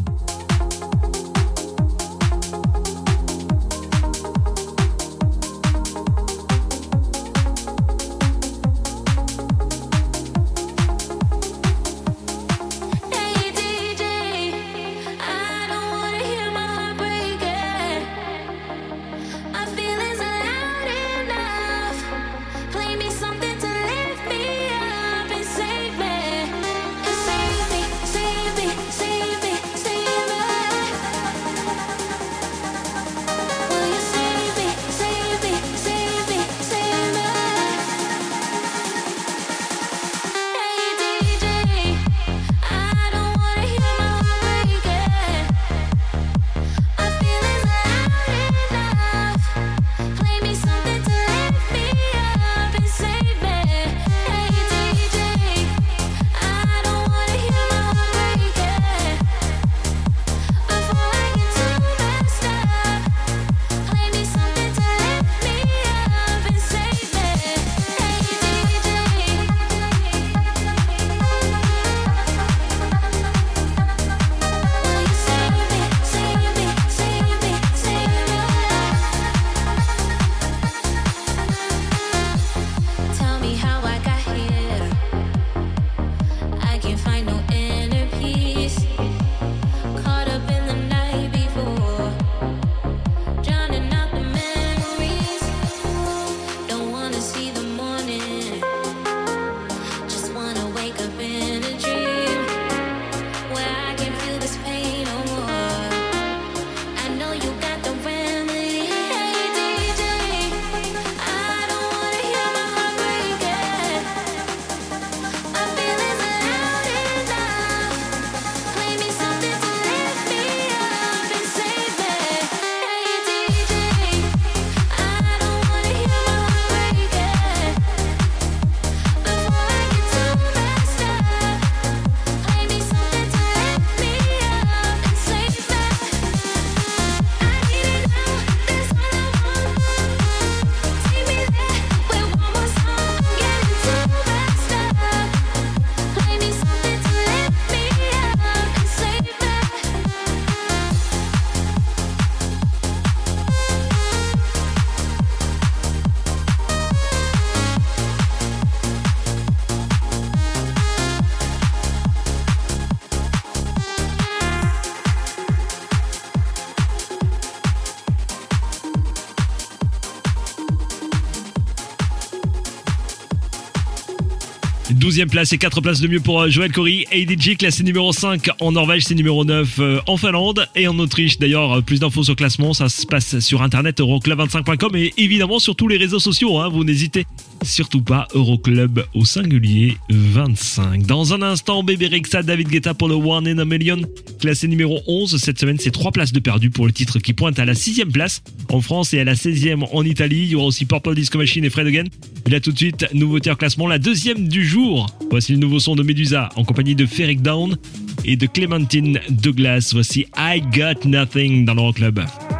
12e 175.12 175.28
place 175.28 175.52
et 175.52 175.58
4 175.58 175.82
places 175.82 176.00
de 176.00 176.08
mieux 176.08 176.20
pour 176.20 176.40
euh, 176.40 176.48
Joël 176.48 176.72
Corry. 176.72 177.04
ADG 177.12 177.56
classé 177.58 177.82
numéro 177.82 178.12
5 178.12 178.48
en 178.60 178.72
Norvège, 178.72 179.04
c'est 179.04 179.14
numéro 179.14 179.44
9 179.44 179.78
euh, 179.78 180.00
en 180.06 180.16
Finlande 180.16 180.66
et 180.74 180.88
en 180.88 180.98
Autriche. 180.98 181.38
D'ailleurs, 181.38 181.78
euh, 181.78 181.80
plus 181.82 182.00
d'infos 182.00 182.24
sur 182.24 182.34
classement, 182.34 182.72
ça 182.72 182.88
se 182.88 183.06
passe 183.06 183.40
sur 183.40 183.60
internet 183.60 184.00
euroclub25.com 184.00 184.96
et 184.96 185.12
évidemment 185.18 185.58
sur 185.58 185.76
tous 185.76 185.88
les 185.88 185.98
réseaux 185.98 186.18
sociaux. 186.18 186.58
Hein, 186.58 186.70
vous 186.70 186.84
n'hésitez 186.84 187.24
pas 187.24 187.51
surtout 187.64 188.02
pas, 188.02 188.26
Euroclub 188.34 189.04
au 189.14 189.24
singulier 189.24 189.96
25. 190.10 191.06
Dans 191.06 191.34
un 191.34 191.42
instant, 191.42 191.82
Bébé 191.82 192.06
Rexa, 192.08 192.42
David 192.42 192.68
Guetta 192.68 192.94
pour 192.94 193.08
le 193.08 193.14
One 193.14 193.46
in 193.46 193.58
a 193.58 193.64
Million, 193.64 194.00
classé 194.40 194.68
numéro 194.68 195.00
11. 195.06 195.36
Cette 195.38 195.58
semaine, 195.58 195.78
c'est 195.78 195.90
3 195.90 196.12
places 196.12 196.32
de 196.32 196.40
perdu 196.40 196.70
pour 196.70 196.86
le 196.86 196.92
titre 196.92 197.18
qui 197.18 197.32
pointe 197.32 197.58
à 197.58 197.64
la 197.64 197.74
6 197.74 198.04
place 198.12 198.42
en 198.70 198.80
France 198.80 199.14
et 199.14 199.20
à 199.20 199.24
la 199.24 199.34
16e 199.34 199.84
en 199.92 200.04
Italie. 200.04 200.42
Il 200.44 200.50
y 200.50 200.54
aura 200.54 200.66
aussi 200.66 200.84
Purple 200.84 201.14
Disco 201.14 201.38
Machine 201.38 201.64
et 201.64 201.70
Fred 201.70 201.86
Again. 201.86 202.04
Et 202.46 202.50
là 202.50 202.60
tout 202.60 202.72
de 202.72 202.78
suite, 202.78 203.06
nouveauté 203.14 203.50
en 203.50 203.56
classement, 203.56 203.86
la 203.86 203.98
deuxième 203.98 204.48
du 204.48 204.64
jour. 204.64 205.06
Voici 205.30 205.52
le 205.52 205.58
nouveau 205.58 205.78
son 205.78 205.96
de 205.96 206.02
Medusa 206.02 206.48
en 206.56 206.64
compagnie 206.64 206.94
de 206.94 207.06
Ferric 207.06 207.42
Down 207.42 207.76
et 208.24 208.36
de 208.36 208.46
Clémentine 208.46 209.20
Douglas. 209.30 209.90
Voici 209.92 210.26
I 210.36 210.60
Got 210.72 211.08
Nothing 211.08 211.64
dans 211.64 211.74
l'Euroclub. 211.74 212.20
I 212.20 212.51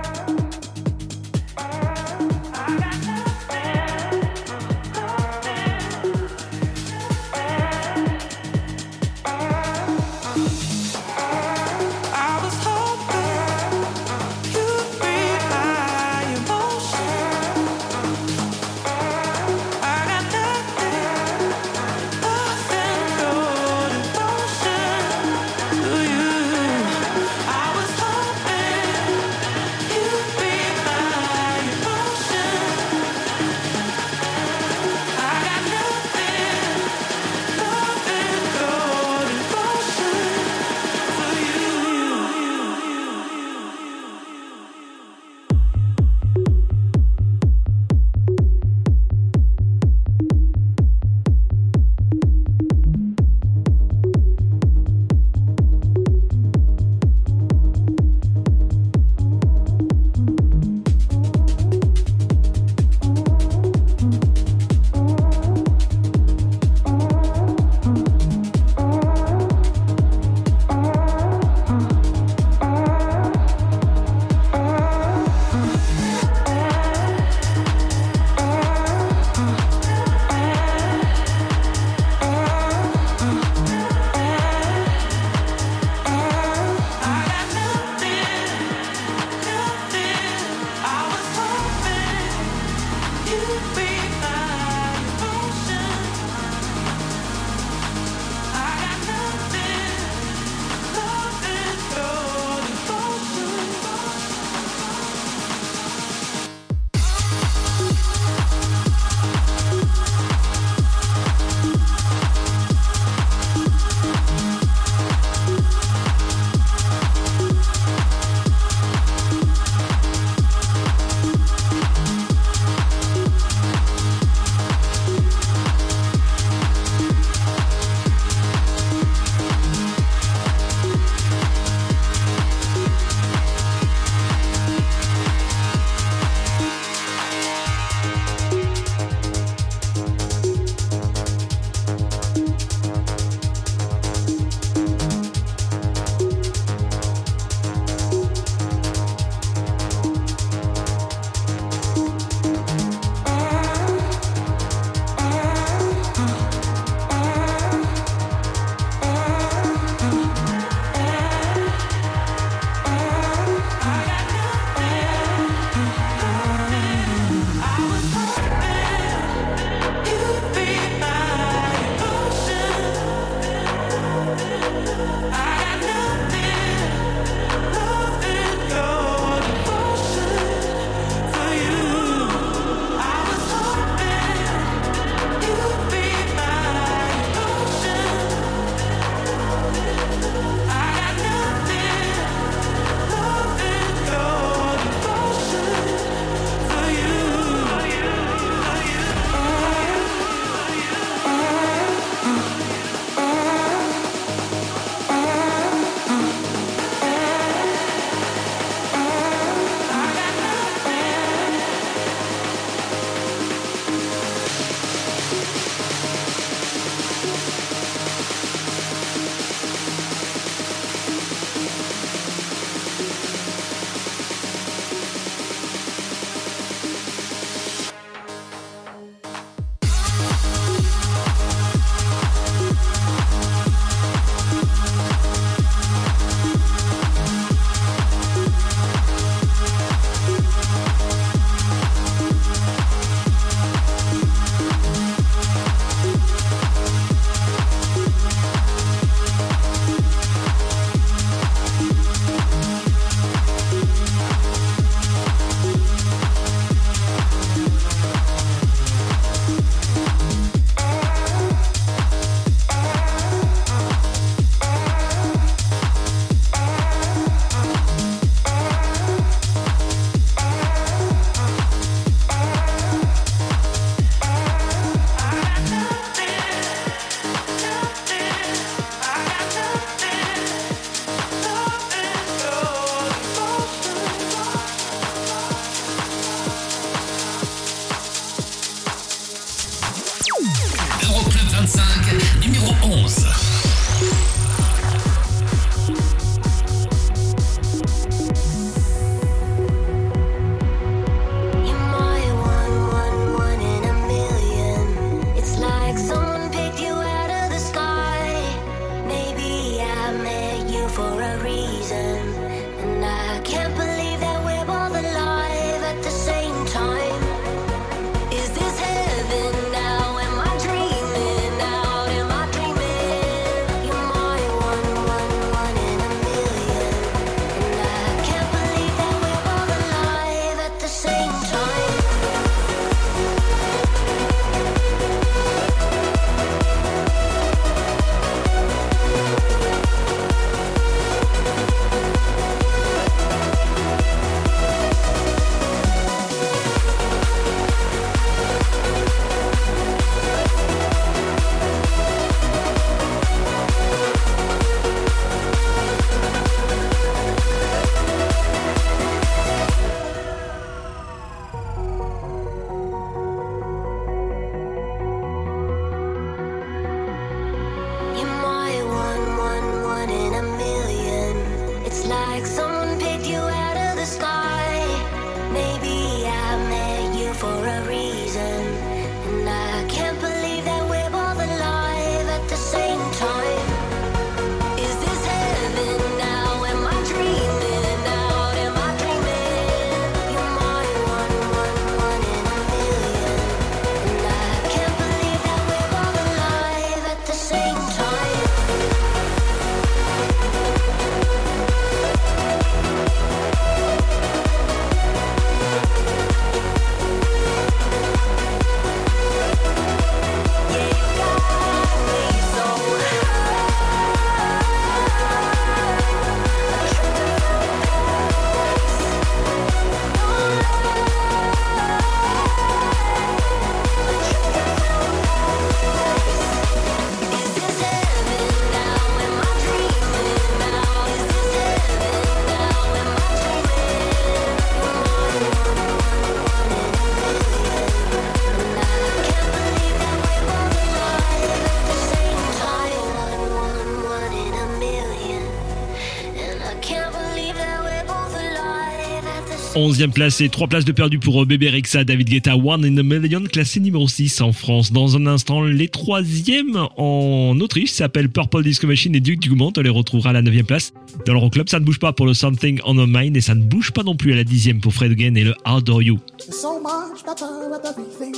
11e 449.83 450.13
place 450.13 450.41
et 450.41 450.49
3 450.49 450.69
places 450.69 450.85
de 450.85 450.93
perdu 450.93 451.19
pour 451.19 451.43
euh, 451.43 451.45
Bébé 451.45 451.69
Rexa, 451.69 452.05
David 452.05 452.29
Guetta, 452.29 452.57
One 452.57 452.85
in 452.85 452.97
a 452.99 453.03
Million, 453.03 453.43
classé 453.43 453.81
numéro 453.81 454.07
6 454.07 454.41
en 454.41 454.53
France. 454.53 454.93
Dans 454.93 455.17
un 455.17 455.27
instant, 455.27 455.63
les 455.65 455.89
troisièmes 455.89 456.87
en 456.97 457.59
Autriche 457.61 457.91
s'appellent 457.91 458.29
Purple 458.29 458.63
Disco 458.63 458.87
Machine 458.87 459.15
et 459.17 459.21
Duke 459.21 459.41
Dumont. 459.41 459.73
On 459.77 459.81
les 459.81 459.91
retrouvera 459.91 460.31
à 460.31 460.35
la 460.35 460.43
9e 460.43 460.63
place. 460.63 460.93
Dans 461.27 461.33
l'Euroclub, 461.33 461.69
ça 461.69 461.81
ne 461.81 461.85
bouge 461.85 461.99
pas 461.99 462.13
pour 462.13 462.27
le 462.27 462.35
Something 462.35 462.81
on 462.85 462.95
My 462.95 463.07
Mind 463.07 463.37
et 463.37 463.41
ça 463.41 463.57
ne 463.57 463.63
bouge 463.63 463.91
pas 463.91 464.05
non 464.05 464.15
plus 464.15 464.33
à 464.33 464.37
la 464.37 464.45
10e 464.45 464.79
pour 464.79 464.95
Fred 464.95 465.11
Again 465.11 465.35
et 465.35 465.43
le 465.43 465.55
Adore 465.65 466.03
You. 466.03 466.21
You're 466.47 466.55
so 466.55 466.81
much 466.81 467.25
better 467.25 467.75
at 467.75 467.85
everything. 467.85 468.37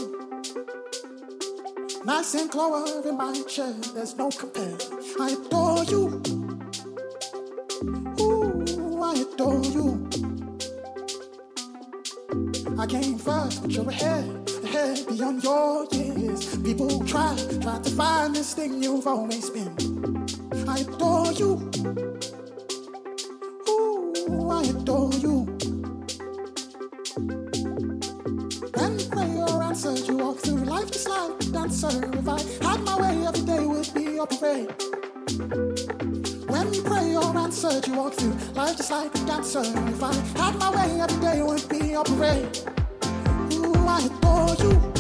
Adore 5.20 5.84
you. 5.84 6.22
I 9.02 9.24
adore 9.34 9.64
you. 9.66 10.33
I 12.84 12.86
came 12.86 13.16
first, 13.16 13.62
but 13.62 13.70
you're 13.70 13.88
ahead, 13.88 14.50
ahead 14.62 15.06
beyond 15.06 15.42
your 15.42 15.86
years. 15.90 16.54
People 16.58 17.02
try, 17.06 17.34
try 17.62 17.78
to 17.78 17.90
find 17.92 18.36
this 18.36 18.52
thing 18.52 18.82
you've 18.82 19.06
always 19.06 19.48
been. 19.48 19.72
I 20.68 20.80
adore 20.80 21.32
you. 21.32 21.70
Ooh, 23.70 24.50
I 24.50 24.64
adore 24.64 25.14
you. 25.14 25.46
When 28.74 28.98
prayer 29.08 29.62
answered, 29.62 30.06
you 30.06 30.18
walk 30.18 30.40
through 30.40 30.64
life 30.64 30.90
just 30.90 31.08
like 31.08 31.40
a 31.40 31.52
dancer. 31.52 31.88
If 31.88 32.28
I 32.28 32.38
had 32.68 32.80
my 32.80 33.00
way, 33.00 33.26
every 33.26 33.46
day 33.46 33.64
would 33.64 33.94
be 33.94 34.18
a 34.18 34.26
parade. 34.26 34.83
Answered, 37.44 37.86
you 37.86 37.94
walk 37.94 38.14
through 38.14 38.32
life 38.54 38.74
just 38.78 38.90
like 38.90 39.14
a 39.14 39.26
dancer. 39.26 39.60
If 39.60 40.02
I 40.02 40.14
had 40.14 40.58
my 40.58 40.70
way, 40.70 40.98
every 40.98 41.20
day 41.20 41.42
would 41.42 41.68
be 41.68 41.92
a 41.92 42.02
parade. 42.02 42.58
Ooh, 43.52 43.86
I 43.86 44.00
adore 44.00 44.56
you. 44.64 44.93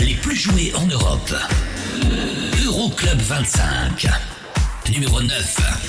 les 0.00 0.14
plus 0.16 0.36
joués 0.36 0.72
en 0.74 0.86
Europe. 0.86 1.34
Euroclub 2.62 3.20
25. 3.22 4.06
Numéro 4.90 5.22
9. 5.22 5.79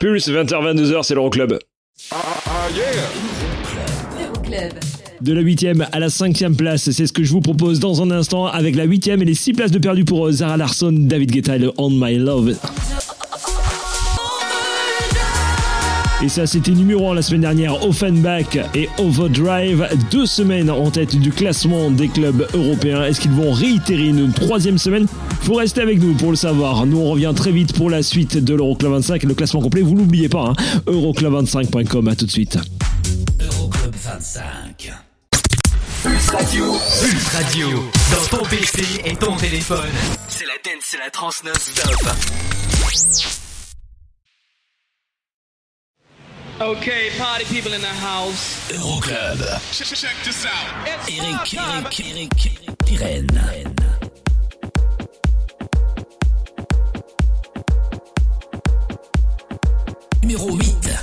Pulse, 0.00 0.30
20h-22h, 0.30 1.02
c'est 1.02 1.14
l'Euroclub. 1.14 1.58
Euroclub. 4.18 4.72
De 5.20 5.32
la 5.34 5.42
8ème 5.42 5.86
à 5.92 5.98
la 5.98 6.08
5ème 6.08 6.56
place, 6.56 6.90
c'est 6.90 7.06
ce 7.06 7.12
que 7.12 7.22
je 7.22 7.30
vous 7.30 7.42
propose 7.42 7.80
dans 7.80 8.00
un 8.00 8.10
instant 8.10 8.46
avec 8.46 8.76
la 8.76 8.86
8ème 8.86 9.20
et 9.20 9.26
les 9.26 9.34
6 9.34 9.52
places 9.52 9.70
de 9.70 9.78
perdu 9.78 10.06
pour 10.06 10.32
Zara 10.32 10.56
Larson, 10.56 10.90
David 10.90 11.32
Guetta 11.32 11.56
et 11.56 11.58
le 11.58 11.72
On 11.76 11.90
My 11.90 12.16
Love. 12.16 12.56
Et 16.22 16.28
ça, 16.28 16.46
c'était 16.46 16.72
numéro 16.72 17.10
1 17.10 17.14
la 17.14 17.22
semaine 17.22 17.40
dernière, 17.40 17.82
Offenbach 17.82 18.58
et 18.74 18.90
Overdrive, 18.98 19.88
deux 20.10 20.26
semaines 20.26 20.70
en 20.70 20.90
tête 20.90 21.16
du 21.16 21.30
classement 21.30 21.90
des 21.90 22.08
clubs 22.08 22.46
européens. 22.52 23.04
Est-ce 23.04 23.20
qu'ils 23.20 23.30
vont 23.30 23.52
réitérer 23.52 24.08
une 24.08 24.30
troisième 24.30 24.76
semaine? 24.76 25.06
Faut 25.40 25.54
rester 25.54 25.80
avec 25.80 25.98
nous 25.98 26.12
pour 26.14 26.28
le 26.28 26.36
savoir. 26.36 26.84
Nous, 26.84 26.98
on 26.98 27.10
revient 27.10 27.32
très 27.34 27.52
vite 27.52 27.72
pour 27.72 27.88
la 27.88 28.02
suite 28.02 28.36
de 28.36 28.54
l'Euroclub 28.54 28.92
25 28.92 29.24
et 29.24 29.26
le 29.26 29.34
classement 29.34 29.62
complet. 29.62 29.80
Vous 29.80 29.94
l'oubliez 29.94 30.28
pas, 30.28 30.48
hein, 30.50 30.54
euroclub25.com. 30.86 32.08
À 32.08 32.14
tout 32.14 32.26
de 32.26 32.30
suite. 32.30 32.58
Euroclub 33.40 33.94
25. 33.94 34.92
Pulse 36.02 36.28
Radio. 36.28 36.64
Pulse 37.00 37.28
Radio. 37.28 37.68
Dans 38.10 38.38
ton 38.38 38.44
PC 38.44 38.82
et 39.06 39.16
ton 39.16 39.36
téléphone. 39.36 39.88
C'est 40.28 40.44
la 40.44 40.52
dance, 40.62 40.82
c'est 40.82 40.98
la 40.98 41.08
trans 41.08 41.30
non-stop. 41.46 43.39
Okay, 46.60 47.08
party 47.16 47.46
people 47.46 47.72
in 47.72 47.80
the 47.80 47.86
house. 47.86 48.70
Euroclub. 48.70 49.40
Check 49.72 50.14
this 50.22 50.44
out. 50.44 50.86
Eric, 50.86 51.54
Eric, 51.54 52.00
Eric, 52.04 52.28
Pirenne. 52.84 53.64
Numéro 60.22 60.54
8. 60.60 60.99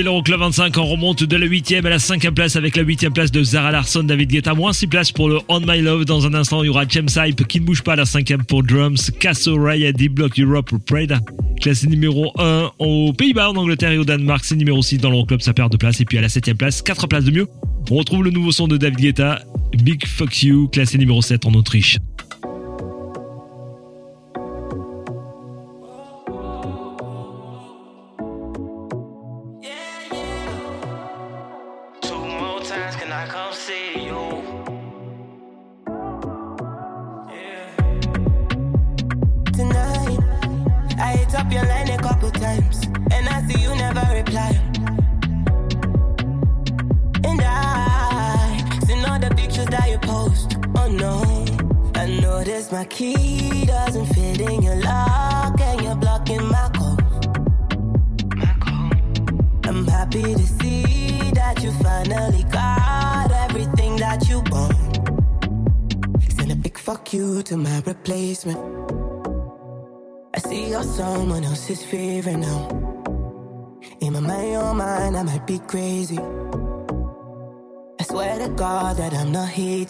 C'est 0.00 0.04
l'Euroclub 0.04 0.40
25, 0.40 0.78
on 0.78 0.86
remonte 0.86 1.24
de 1.24 1.36
la 1.36 1.46
8ème 1.46 1.84
à 1.84 1.90
la 1.90 1.98
5ème 1.98 2.30
place 2.30 2.56
avec 2.56 2.74
la 2.74 2.84
8ème 2.84 3.10
place 3.10 3.30
de 3.30 3.42
Zara 3.42 3.70
Larson, 3.70 4.02
David 4.02 4.30
Guetta, 4.30 4.54
moins 4.54 4.72
6 4.72 4.86
places 4.86 5.12
pour 5.12 5.28
le 5.28 5.40
On 5.48 5.60
My 5.60 5.82
Love. 5.82 6.06
Dans 6.06 6.26
un 6.26 6.32
instant, 6.32 6.62
il 6.62 6.68
y 6.68 6.70
aura 6.70 6.86
James 6.88 7.10
Hype 7.14 7.46
qui 7.46 7.60
ne 7.60 7.66
bouge 7.66 7.82
pas 7.82 7.92
à 7.92 7.96
la 7.96 8.04
5ème 8.04 8.44
pour 8.44 8.62
Drums, 8.62 9.10
Casso 9.20 9.62
Raya, 9.62 9.92
D-Block 9.92 10.40
Europe 10.40 10.72
Pride. 10.86 11.18
Classé 11.60 11.86
numéro 11.86 12.32
1 12.38 12.70
aux 12.78 13.12
Pays-Bas, 13.12 13.50
en 13.50 13.56
Angleterre 13.56 13.90
et 13.90 13.98
au 13.98 14.06
Danemark, 14.06 14.42
c'est 14.42 14.56
numéro 14.56 14.80
6 14.80 14.96
dans 14.96 15.10
l'Euroclub, 15.10 15.42
ça 15.42 15.52
perd 15.52 15.70
de 15.70 15.76
place. 15.76 16.00
Et 16.00 16.06
puis 16.06 16.16
à 16.16 16.22
la 16.22 16.28
7ème 16.28 16.54
place, 16.54 16.80
4 16.80 17.06
places 17.06 17.24
de 17.24 17.32
mieux, 17.32 17.46
on 17.90 17.96
retrouve 17.96 18.24
le 18.24 18.30
nouveau 18.30 18.52
son 18.52 18.68
de 18.68 18.78
David 18.78 19.00
Guetta, 19.00 19.42
Big 19.82 20.06
Fuck 20.06 20.42
You, 20.42 20.68
classé 20.68 20.96
numéro 20.96 21.20
7 21.20 21.44
en 21.44 21.52
Autriche. 21.52 21.98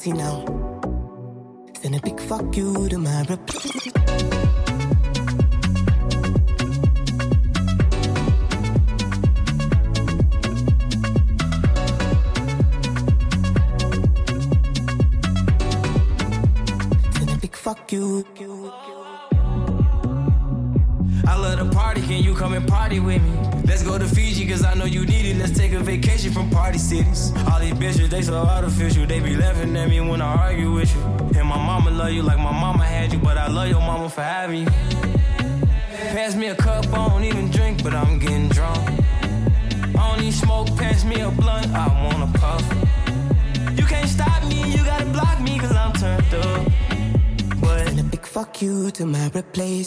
Now. 0.07 0.45
Send 1.81 1.95
a 1.95 2.01
big 2.01 2.19
fuck 2.21 2.57
you 2.57 2.89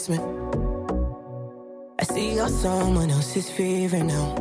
replacement. 0.08 0.54
I 2.00 2.04
see 2.04 2.34
you're 2.34 2.48
someone 2.48 3.10
else's 3.10 3.50
favorite 3.50 4.04
now. 4.04 4.36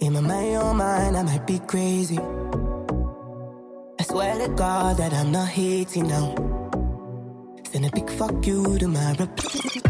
In 0.00 0.12
my 0.12 0.20
mind, 0.20 0.52
your 0.52 0.74
mind, 0.74 1.16
I 1.16 1.22
might 1.22 1.46
be 1.46 1.58
crazy. 1.60 2.18
I 3.98 4.02
swear 4.02 4.38
to 4.46 4.48
God 4.54 4.98
that 4.98 5.12
I'm 5.12 5.32
not 5.32 5.48
hating 5.48 6.08
now. 6.08 6.34
Send 7.70 7.86
a 7.86 7.90
big 7.90 8.10
fuck 8.10 8.46
you 8.46 8.78
to 8.78 8.88
my 8.88 9.14
replacement. 9.18 9.85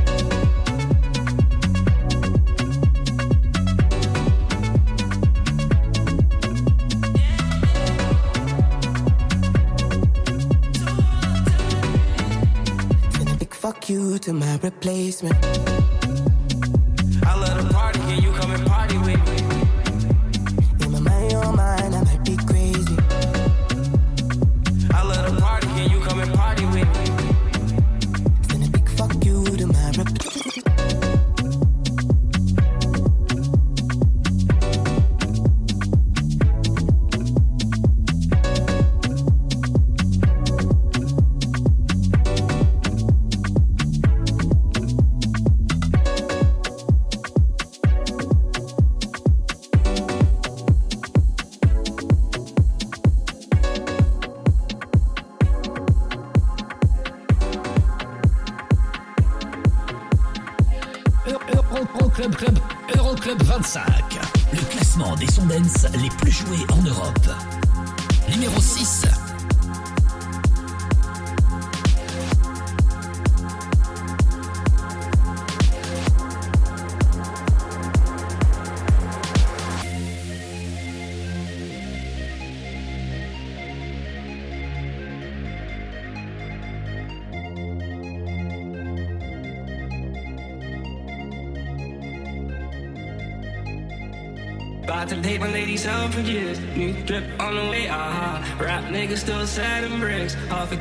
You 13.88 14.18
to 14.18 14.32
my 14.32 14.58
replacement. 14.62 16.25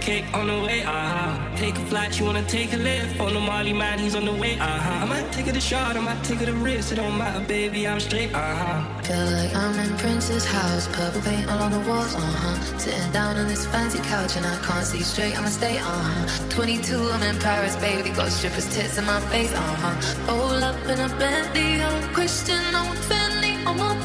Cake 0.06 0.26
on 0.36 0.45
the 0.45 0.60
way, 0.61 0.84
aha. 0.84 1.34
Take 1.57 1.76
a 1.77 1.86
flight, 1.90 2.14
she 2.14 2.23
wanna 2.23 2.44
take 2.44 2.72
a 2.73 2.77
lift. 2.77 3.19
On 3.19 3.34
the 3.34 3.40
Molly 3.40 3.73
man, 3.73 3.98
he's 3.98 4.15
on 4.15 4.26
the 4.26 4.34
way, 4.34 4.53
aha. 4.60 5.02
I 5.03 5.06
might 5.06 5.32
take 5.32 5.48
it 5.48 5.57
a 5.57 5.60
shot, 5.60 5.98
I 5.98 5.99
might 5.99 6.23
take 6.23 6.41
it 6.41 6.49
a 6.49 6.53
risk. 6.53 6.91
It 6.91 6.98
don't 6.98 7.18
matter, 7.18 7.44
baby, 7.45 7.88
I'm 7.88 7.99
straight, 7.99 8.32
aha. 8.36 8.72
Feel 9.03 9.26
like 9.38 9.53
I'm 9.56 9.77
in 9.80 9.98
Prince's 9.98 10.45
house, 10.45 10.88
purple 10.91 11.22
paint 11.22 11.49
all 11.52 11.60
on 11.60 11.72
the 11.72 11.84
walls, 11.90 12.14
uh 12.14 12.19
huh. 12.19 12.77
Sitting 12.77 13.11
down 13.11 13.36
on 13.38 13.48
this 13.48 13.65
fancy 13.65 13.99
couch 14.14 14.36
and 14.38 14.45
I 14.45 14.56
can't 14.68 14.86
see 14.86 15.02
straight, 15.02 15.36
I'ma 15.38 15.49
stay, 15.49 15.80
uh 15.80 15.84
huh. 15.84 16.49
22, 16.49 17.10
I'm 17.14 17.23
in 17.23 17.38
Paris, 17.40 17.76
baby, 17.77 18.11
got 18.11 18.30
strippers' 18.30 18.69
tits 18.76 18.99
in 18.99 19.06
my 19.06 19.19
face, 19.32 19.53
uh 19.53 19.76
huh. 19.82 19.95
Roll 20.27 20.64
up 20.64 20.80
in 20.86 20.99
a 20.99 21.10
Bentley, 21.18 21.82
I'm 21.82 22.14
Christian, 22.14 22.64
I'm 22.76 22.95
Fendi, 23.10 23.53
I'm 23.65 23.80
a 23.80 24.05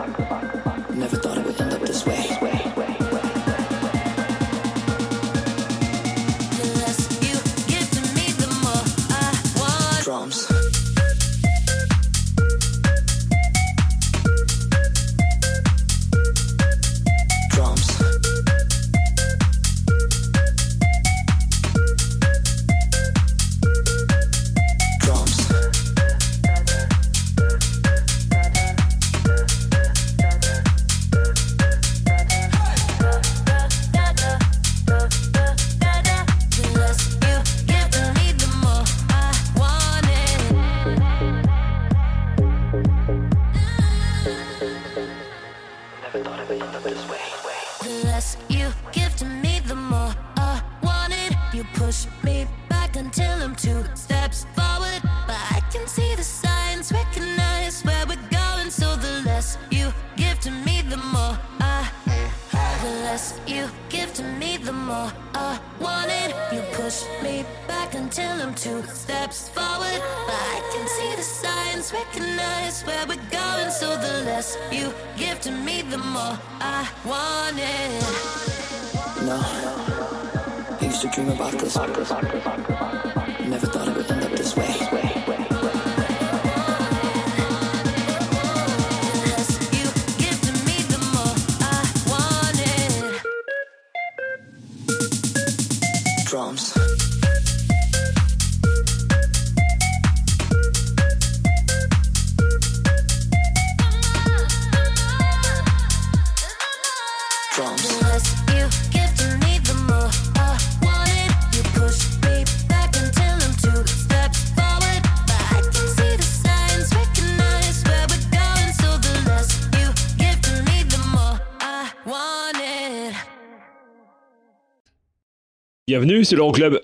Bienvenue, 125.91 126.23
c'est 126.23 126.37
l'Euroclub. 126.37 126.79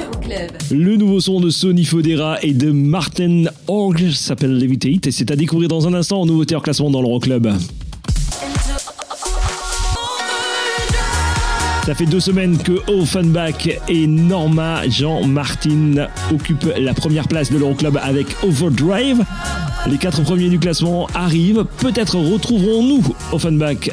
Euroclub. 0.00 0.50
Le 0.70 0.96
nouveau 0.96 1.20
son 1.20 1.38
de 1.38 1.50
Sony 1.50 1.84
Fodera 1.84 2.42
et 2.42 2.54
de 2.54 2.70
Martin 2.70 3.44
Org 3.66 4.10
s'appelle 4.10 4.58
Levitate 4.58 5.06
et 5.06 5.10
c'est 5.10 5.30
à 5.30 5.36
découvrir 5.36 5.68
dans 5.68 5.86
un 5.86 5.92
instant 5.92 6.22
en 6.22 6.24
nouveauté 6.24 6.56
en 6.56 6.60
classement 6.60 6.90
dans 6.90 7.02
l'Euroclub. 7.02 7.48
Ça 11.84 11.94
fait 11.94 12.06
deux 12.06 12.20
semaines 12.20 12.56
que 12.56 12.72
Offenbach 12.90 13.68
et 13.88 14.06
Norma 14.06 14.88
Jean 14.88 15.26
Martin 15.26 16.06
occupent 16.32 16.72
la 16.78 16.94
première 16.94 17.28
place 17.28 17.52
de 17.52 17.58
l'Euroclub 17.58 17.98
avec 18.02 18.26
Overdrive. 18.42 19.22
Les 19.86 19.98
quatre 19.98 20.22
premiers 20.22 20.48
du 20.48 20.58
classement 20.58 21.06
arrivent. 21.14 21.66
Peut-être 21.78 22.16
retrouverons-nous 22.16 23.02
Offenbach 23.32 23.90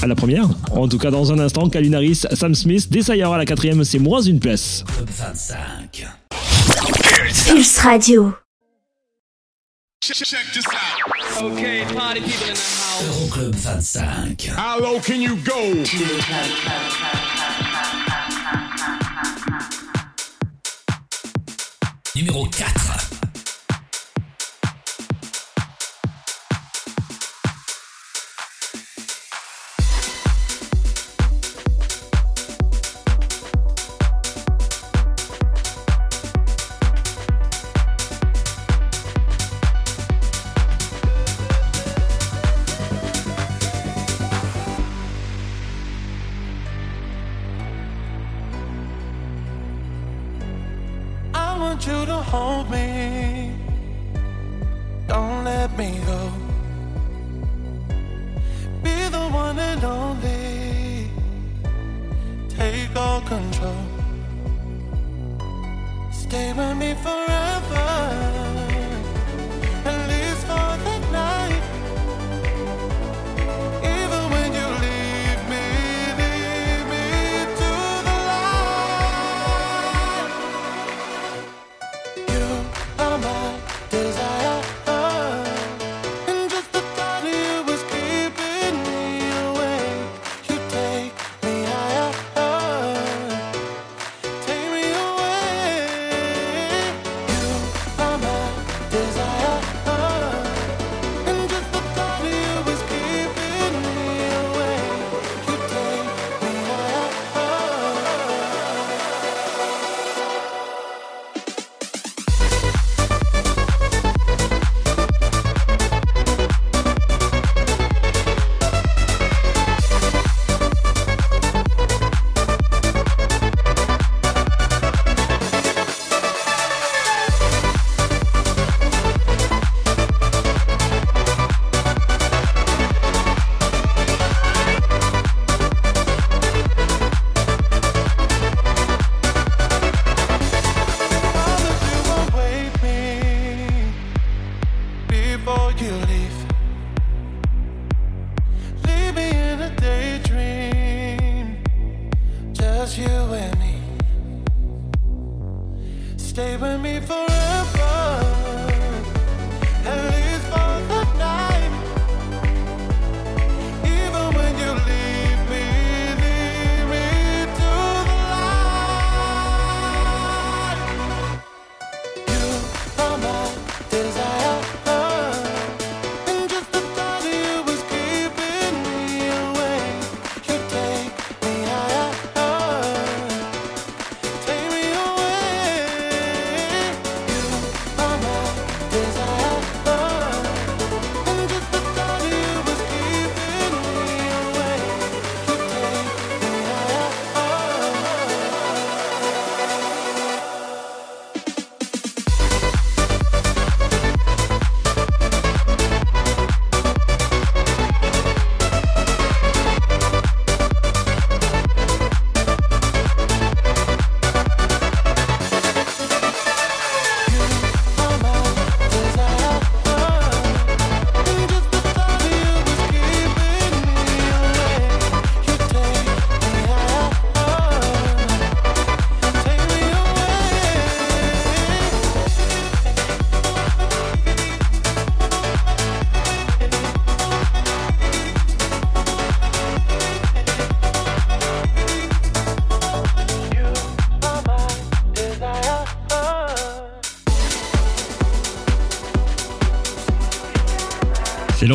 à 0.00 0.06
la 0.06 0.14
première. 0.14 0.48
En 0.70 0.88
tout 0.88 0.96
cas, 0.96 1.10
dans 1.10 1.30
un 1.30 1.38
instant, 1.38 1.68
Calvin 1.68 1.92
Harris, 1.92 2.22
Sam 2.32 2.54
Smith, 2.54 2.90
Desire 2.90 3.30
à 3.30 3.36
la 3.36 3.44
quatrième, 3.44 3.84
c'est 3.84 3.98
moins 3.98 4.22
une 4.22 4.40
place. 4.40 4.82
Club 4.96 5.10
25. 10.12 10.52
Pulse 10.52 10.66
Radio. 10.66 11.52
Okay, 11.52 11.84
party 11.94 12.20
people 12.20 12.48
in 12.48 12.54
the 12.54 12.60
house. 12.60 13.02
Euroclub 13.02 13.54
25. 13.62 14.56
How 14.56 14.80
low 14.80 15.00
can 15.00 15.20
you 15.20 15.36
go? 15.36 15.84
Numéro 22.14 22.44
4. 22.50 22.99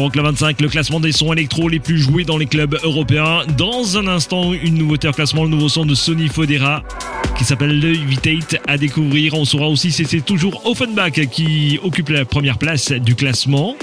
C'est 0.06 0.18
l'Euroclub 0.18 0.26
25, 0.26 0.62
le 0.62 0.68
classement 0.68 1.00
des 1.00 1.12
sons 1.12 1.34
électro 1.34 1.68
les 1.68 1.80
plus 1.80 1.98
joués 1.98 2.26
dans 2.26 2.38
les 2.38 2.46
clubs 2.46 2.78
européens. 2.84 3.42
Dans 3.58 3.98
un 3.98 4.06
instant, 4.06 4.54
une 4.54 4.78
nouveauté 4.78 5.08
en 5.08 5.12
classement, 5.14 5.46
le 5.46 5.50
nouveau 5.50 5.68
son 5.68 5.84
de 5.84 5.96
Sony 5.96 6.28
Fodera 6.28 6.84
qui 7.36 7.44
s'appelle 7.44 7.80
le 7.80 7.90
Vitate 7.90 8.58
à 8.68 8.78
découvrir. 8.78 9.34
On 9.34 9.46
saura 9.46 9.68
aussi 9.68 9.92
si 9.92 10.06
c'est 10.06 10.22
toujours 10.22 10.64
Offenbach 10.68 11.14
qui 11.32 11.80
occupe 11.82 12.10
la 12.10 12.24
première 12.24 12.60
place 12.60 12.92
du 12.92 13.16
classement. 13.16 13.76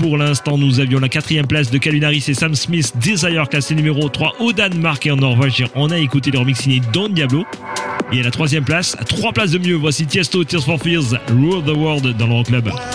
Pour 0.00 0.18
l'instant, 0.18 0.56
nous 0.56 0.78
avions 0.78 1.00
la 1.00 1.08
quatrième 1.08 1.48
place 1.48 1.68
de 1.68 1.78
Calinaris 1.78 2.24
et 2.28 2.34
Sam 2.34 2.54
Smith, 2.54 2.92
Desire, 3.00 3.48
classé 3.48 3.74
numéro 3.74 4.08
3 4.08 4.34
au 4.38 4.52
Danemark 4.52 5.04
et 5.06 5.10
en 5.10 5.16
Norvège. 5.16 5.64
On 5.74 5.90
a 5.90 5.98
écouté 5.98 6.30
leur 6.30 6.44
mix 6.44 6.60
signé 6.60 6.80
Don 6.92 7.08
Diablo. 7.08 7.44
Et 8.12 8.20
à 8.20 8.22
la 8.22 8.30
troisième 8.30 8.64
place, 8.64 8.96
à 9.00 9.04
trois 9.04 9.32
places 9.32 9.50
de 9.50 9.58
mieux, 9.58 9.74
voici 9.74 10.06
Tiesto, 10.06 10.44
Tears 10.44 10.62
for 10.62 10.80
Fears, 10.80 11.18
Rule 11.28 11.64
the 11.64 11.76
World 11.76 12.16
dans 12.16 12.26
l'Euroclub. 12.28 12.68
Welcome 12.68 12.93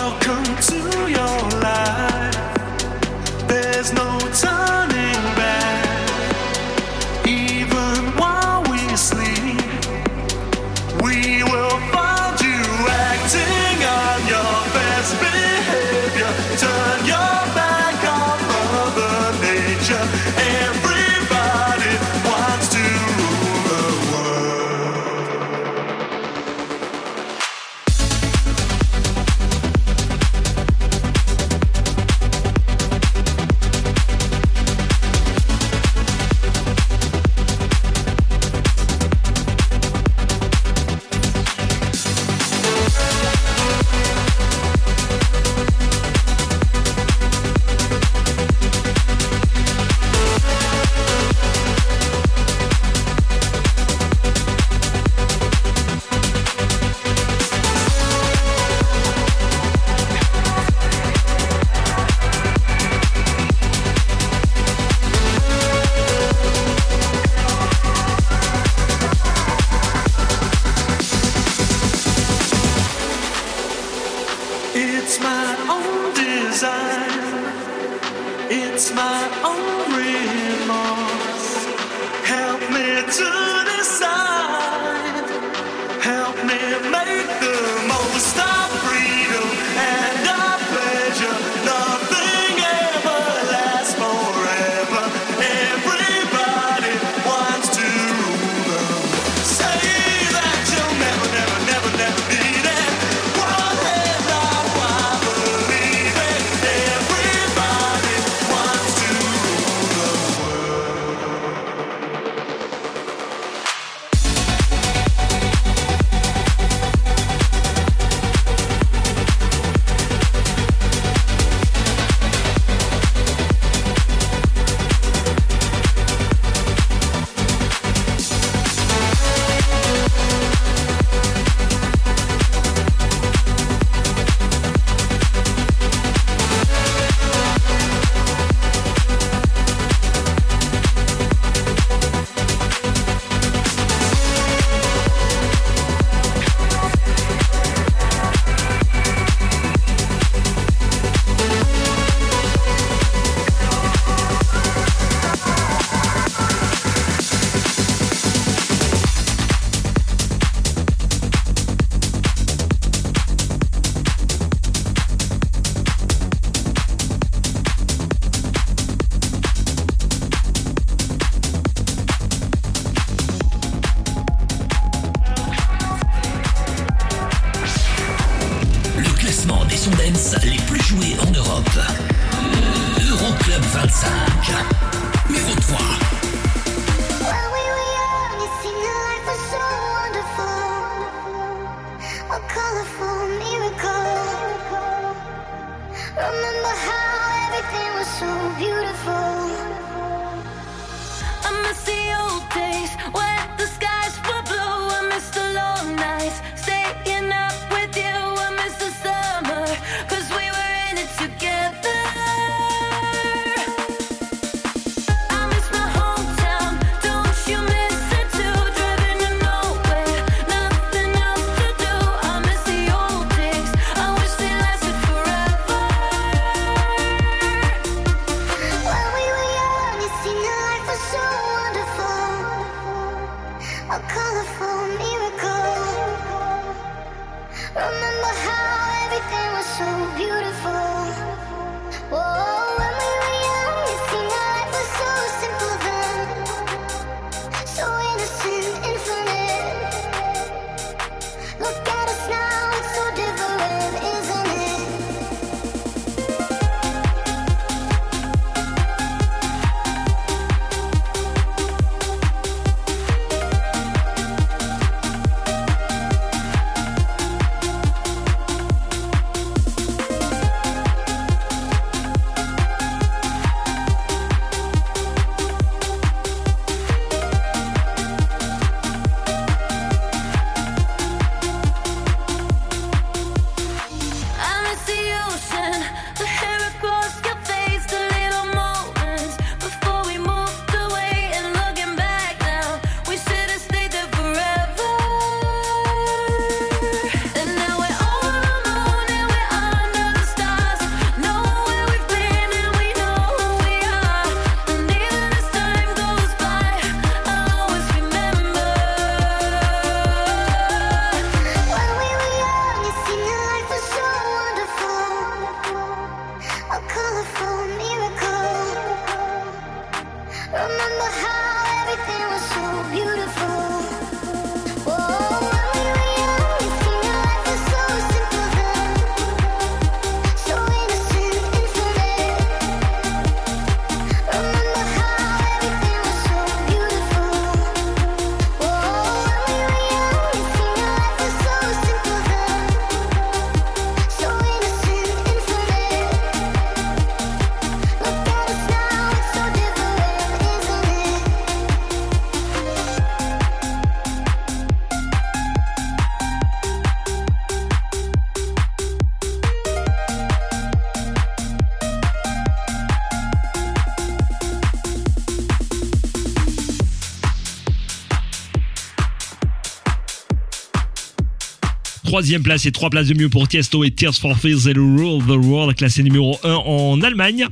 Troisième 372.10 372.42
place 372.42 372.66
et 372.66 372.72
trois 372.72 372.90
places 372.90 373.06
de 373.06 373.14
mieux 373.14 373.28
pour 373.28 373.46
Tiesto 373.46 373.84
et 373.84 373.92
Tears 373.92 374.16
for 374.16 374.36
Fears 374.36 374.66
et 374.66 374.72
le 374.72 374.82
Rule 374.82 375.22
the 375.28 375.46
World, 375.46 375.76
classé 375.76 376.02
numéro 376.02 376.36
1 376.42 376.54
en 376.54 377.00
Allemagne. 377.02 377.46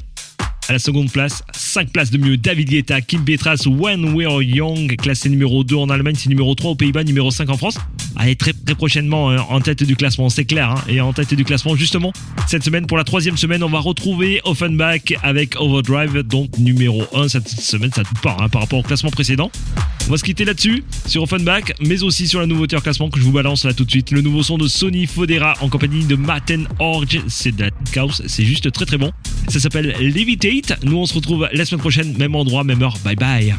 À 0.68 0.72
la 0.72 0.80
seconde 0.80 1.12
place, 1.12 1.44
5 1.54 1.90
places 1.92 2.10
de 2.10 2.18
mieux, 2.18 2.36
David 2.36 2.68
Guetta, 2.68 3.00
Kim 3.00 3.24
Petras, 3.24 3.68
When 3.68 4.16
We're 4.16 4.42
Young, 4.42 4.96
classé 4.96 5.28
numéro 5.28 5.62
2 5.62 5.76
en 5.76 5.90
Allemagne, 5.90 6.16
c'est 6.18 6.28
numéro 6.28 6.56
3 6.56 6.72
aux 6.72 6.74
Pays-Bas, 6.74 7.04
numéro 7.04 7.30
5 7.30 7.48
en 7.50 7.56
France. 7.56 7.78
Allez, 8.18 8.34
très, 8.34 8.52
très 8.52 8.74
prochainement 8.74 9.30
euh, 9.30 9.38
en 9.48 9.60
tête 9.60 9.84
du 9.84 9.94
classement, 9.94 10.28
c'est 10.28 10.44
clair, 10.44 10.70
hein, 10.70 10.84
et 10.88 11.00
en 11.00 11.12
tête 11.12 11.32
du 11.32 11.44
classement, 11.44 11.76
justement, 11.76 12.12
cette 12.48 12.64
semaine, 12.64 12.86
pour 12.86 12.96
la 12.96 13.04
troisième 13.04 13.36
semaine, 13.36 13.62
on 13.62 13.68
va 13.68 13.78
retrouver 13.78 14.40
Offenbach 14.44 15.14
avec 15.22 15.54
Overdrive, 15.60 16.22
donc 16.22 16.58
numéro 16.58 17.04
1 17.14 17.28
cette 17.28 17.48
semaine, 17.48 17.92
ça 17.94 18.02
tout 18.02 18.14
part 18.22 18.42
hein, 18.42 18.48
par 18.48 18.62
rapport 18.62 18.80
au 18.80 18.82
classement 18.82 19.10
précédent. 19.10 19.50
On 20.08 20.10
va 20.10 20.16
se 20.16 20.24
quitter 20.24 20.44
là-dessus, 20.44 20.84
sur 21.06 21.22
Offenbach, 21.22 21.74
mais 21.80 22.02
aussi 22.02 22.26
sur 22.26 22.40
la 22.40 22.46
nouveauté 22.46 22.74
en 22.76 22.80
classement 22.80 23.10
que 23.10 23.20
je 23.20 23.24
vous 23.24 23.32
balance 23.32 23.64
là 23.64 23.74
tout 23.74 23.84
de 23.84 23.90
suite. 23.90 24.10
Le 24.10 24.20
nouveau 24.20 24.42
son 24.42 24.58
de 24.58 24.66
Sony 24.66 25.06
Fodera 25.06 25.54
en 25.60 25.68
compagnie 25.68 26.04
de 26.04 26.16
Matten 26.16 26.66
Orge. 26.78 27.20
C'est 27.28 27.54
de 27.54 27.64
la 27.64 27.70
house, 28.00 28.22
c'est 28.26 28.44
juste 28.44 28.72
très 28.72 28.86
très 28.86 28.96
bon. 28.96 29.12
Ça 29.48 29.60
s'appelle 29.60 29.94
Levitate. 30.00 30.82
Nous 30.82 30.96
on 30.96 31.04
se 31.04 31.14
retrouve 31.14 31.48
la 31.52 31.64
semaine 31.64 31.80
prochaine, 31.80 32.16
même 32.16 32.34
endroit, 32.34 32.64
même 32.64 32.82
heure. 32.82 32.96
Bye 33.04 33.16
bye. 33.16 33.54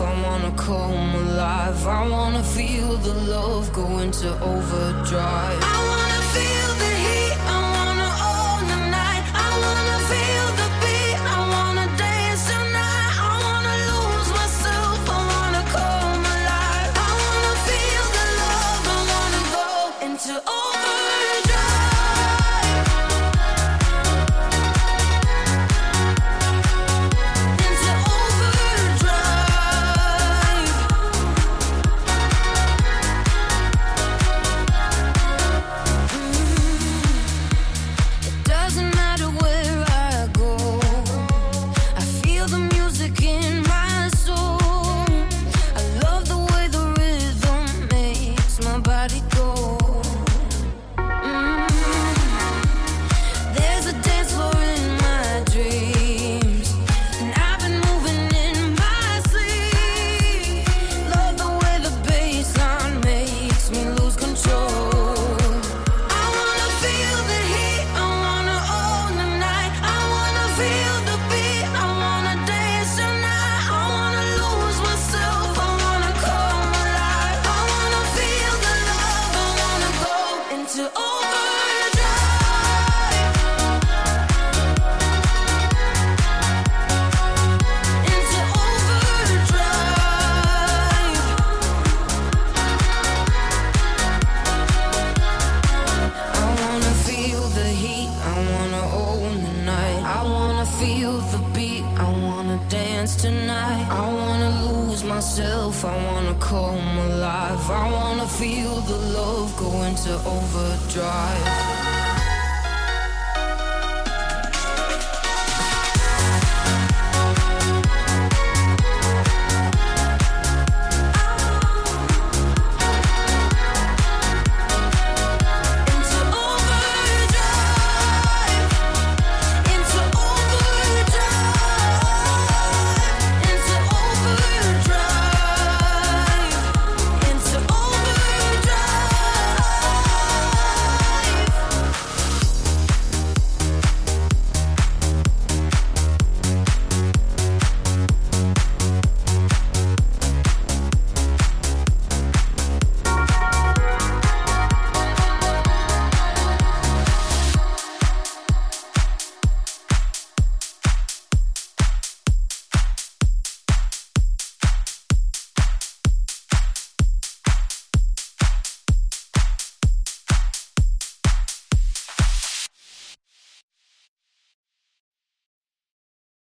I 0.00 0.22
wanna 0.22 0.52
come 0.56 1.14
alive. 1.14 1.86
I 1.86 2.08
wanna 2.08 2.42
feel 2.42 2.96
the 2.98 3.14
love 3.14 3.72
go 3.72 3.98
into 4.00 4.28
overdrive. 4.42 5.75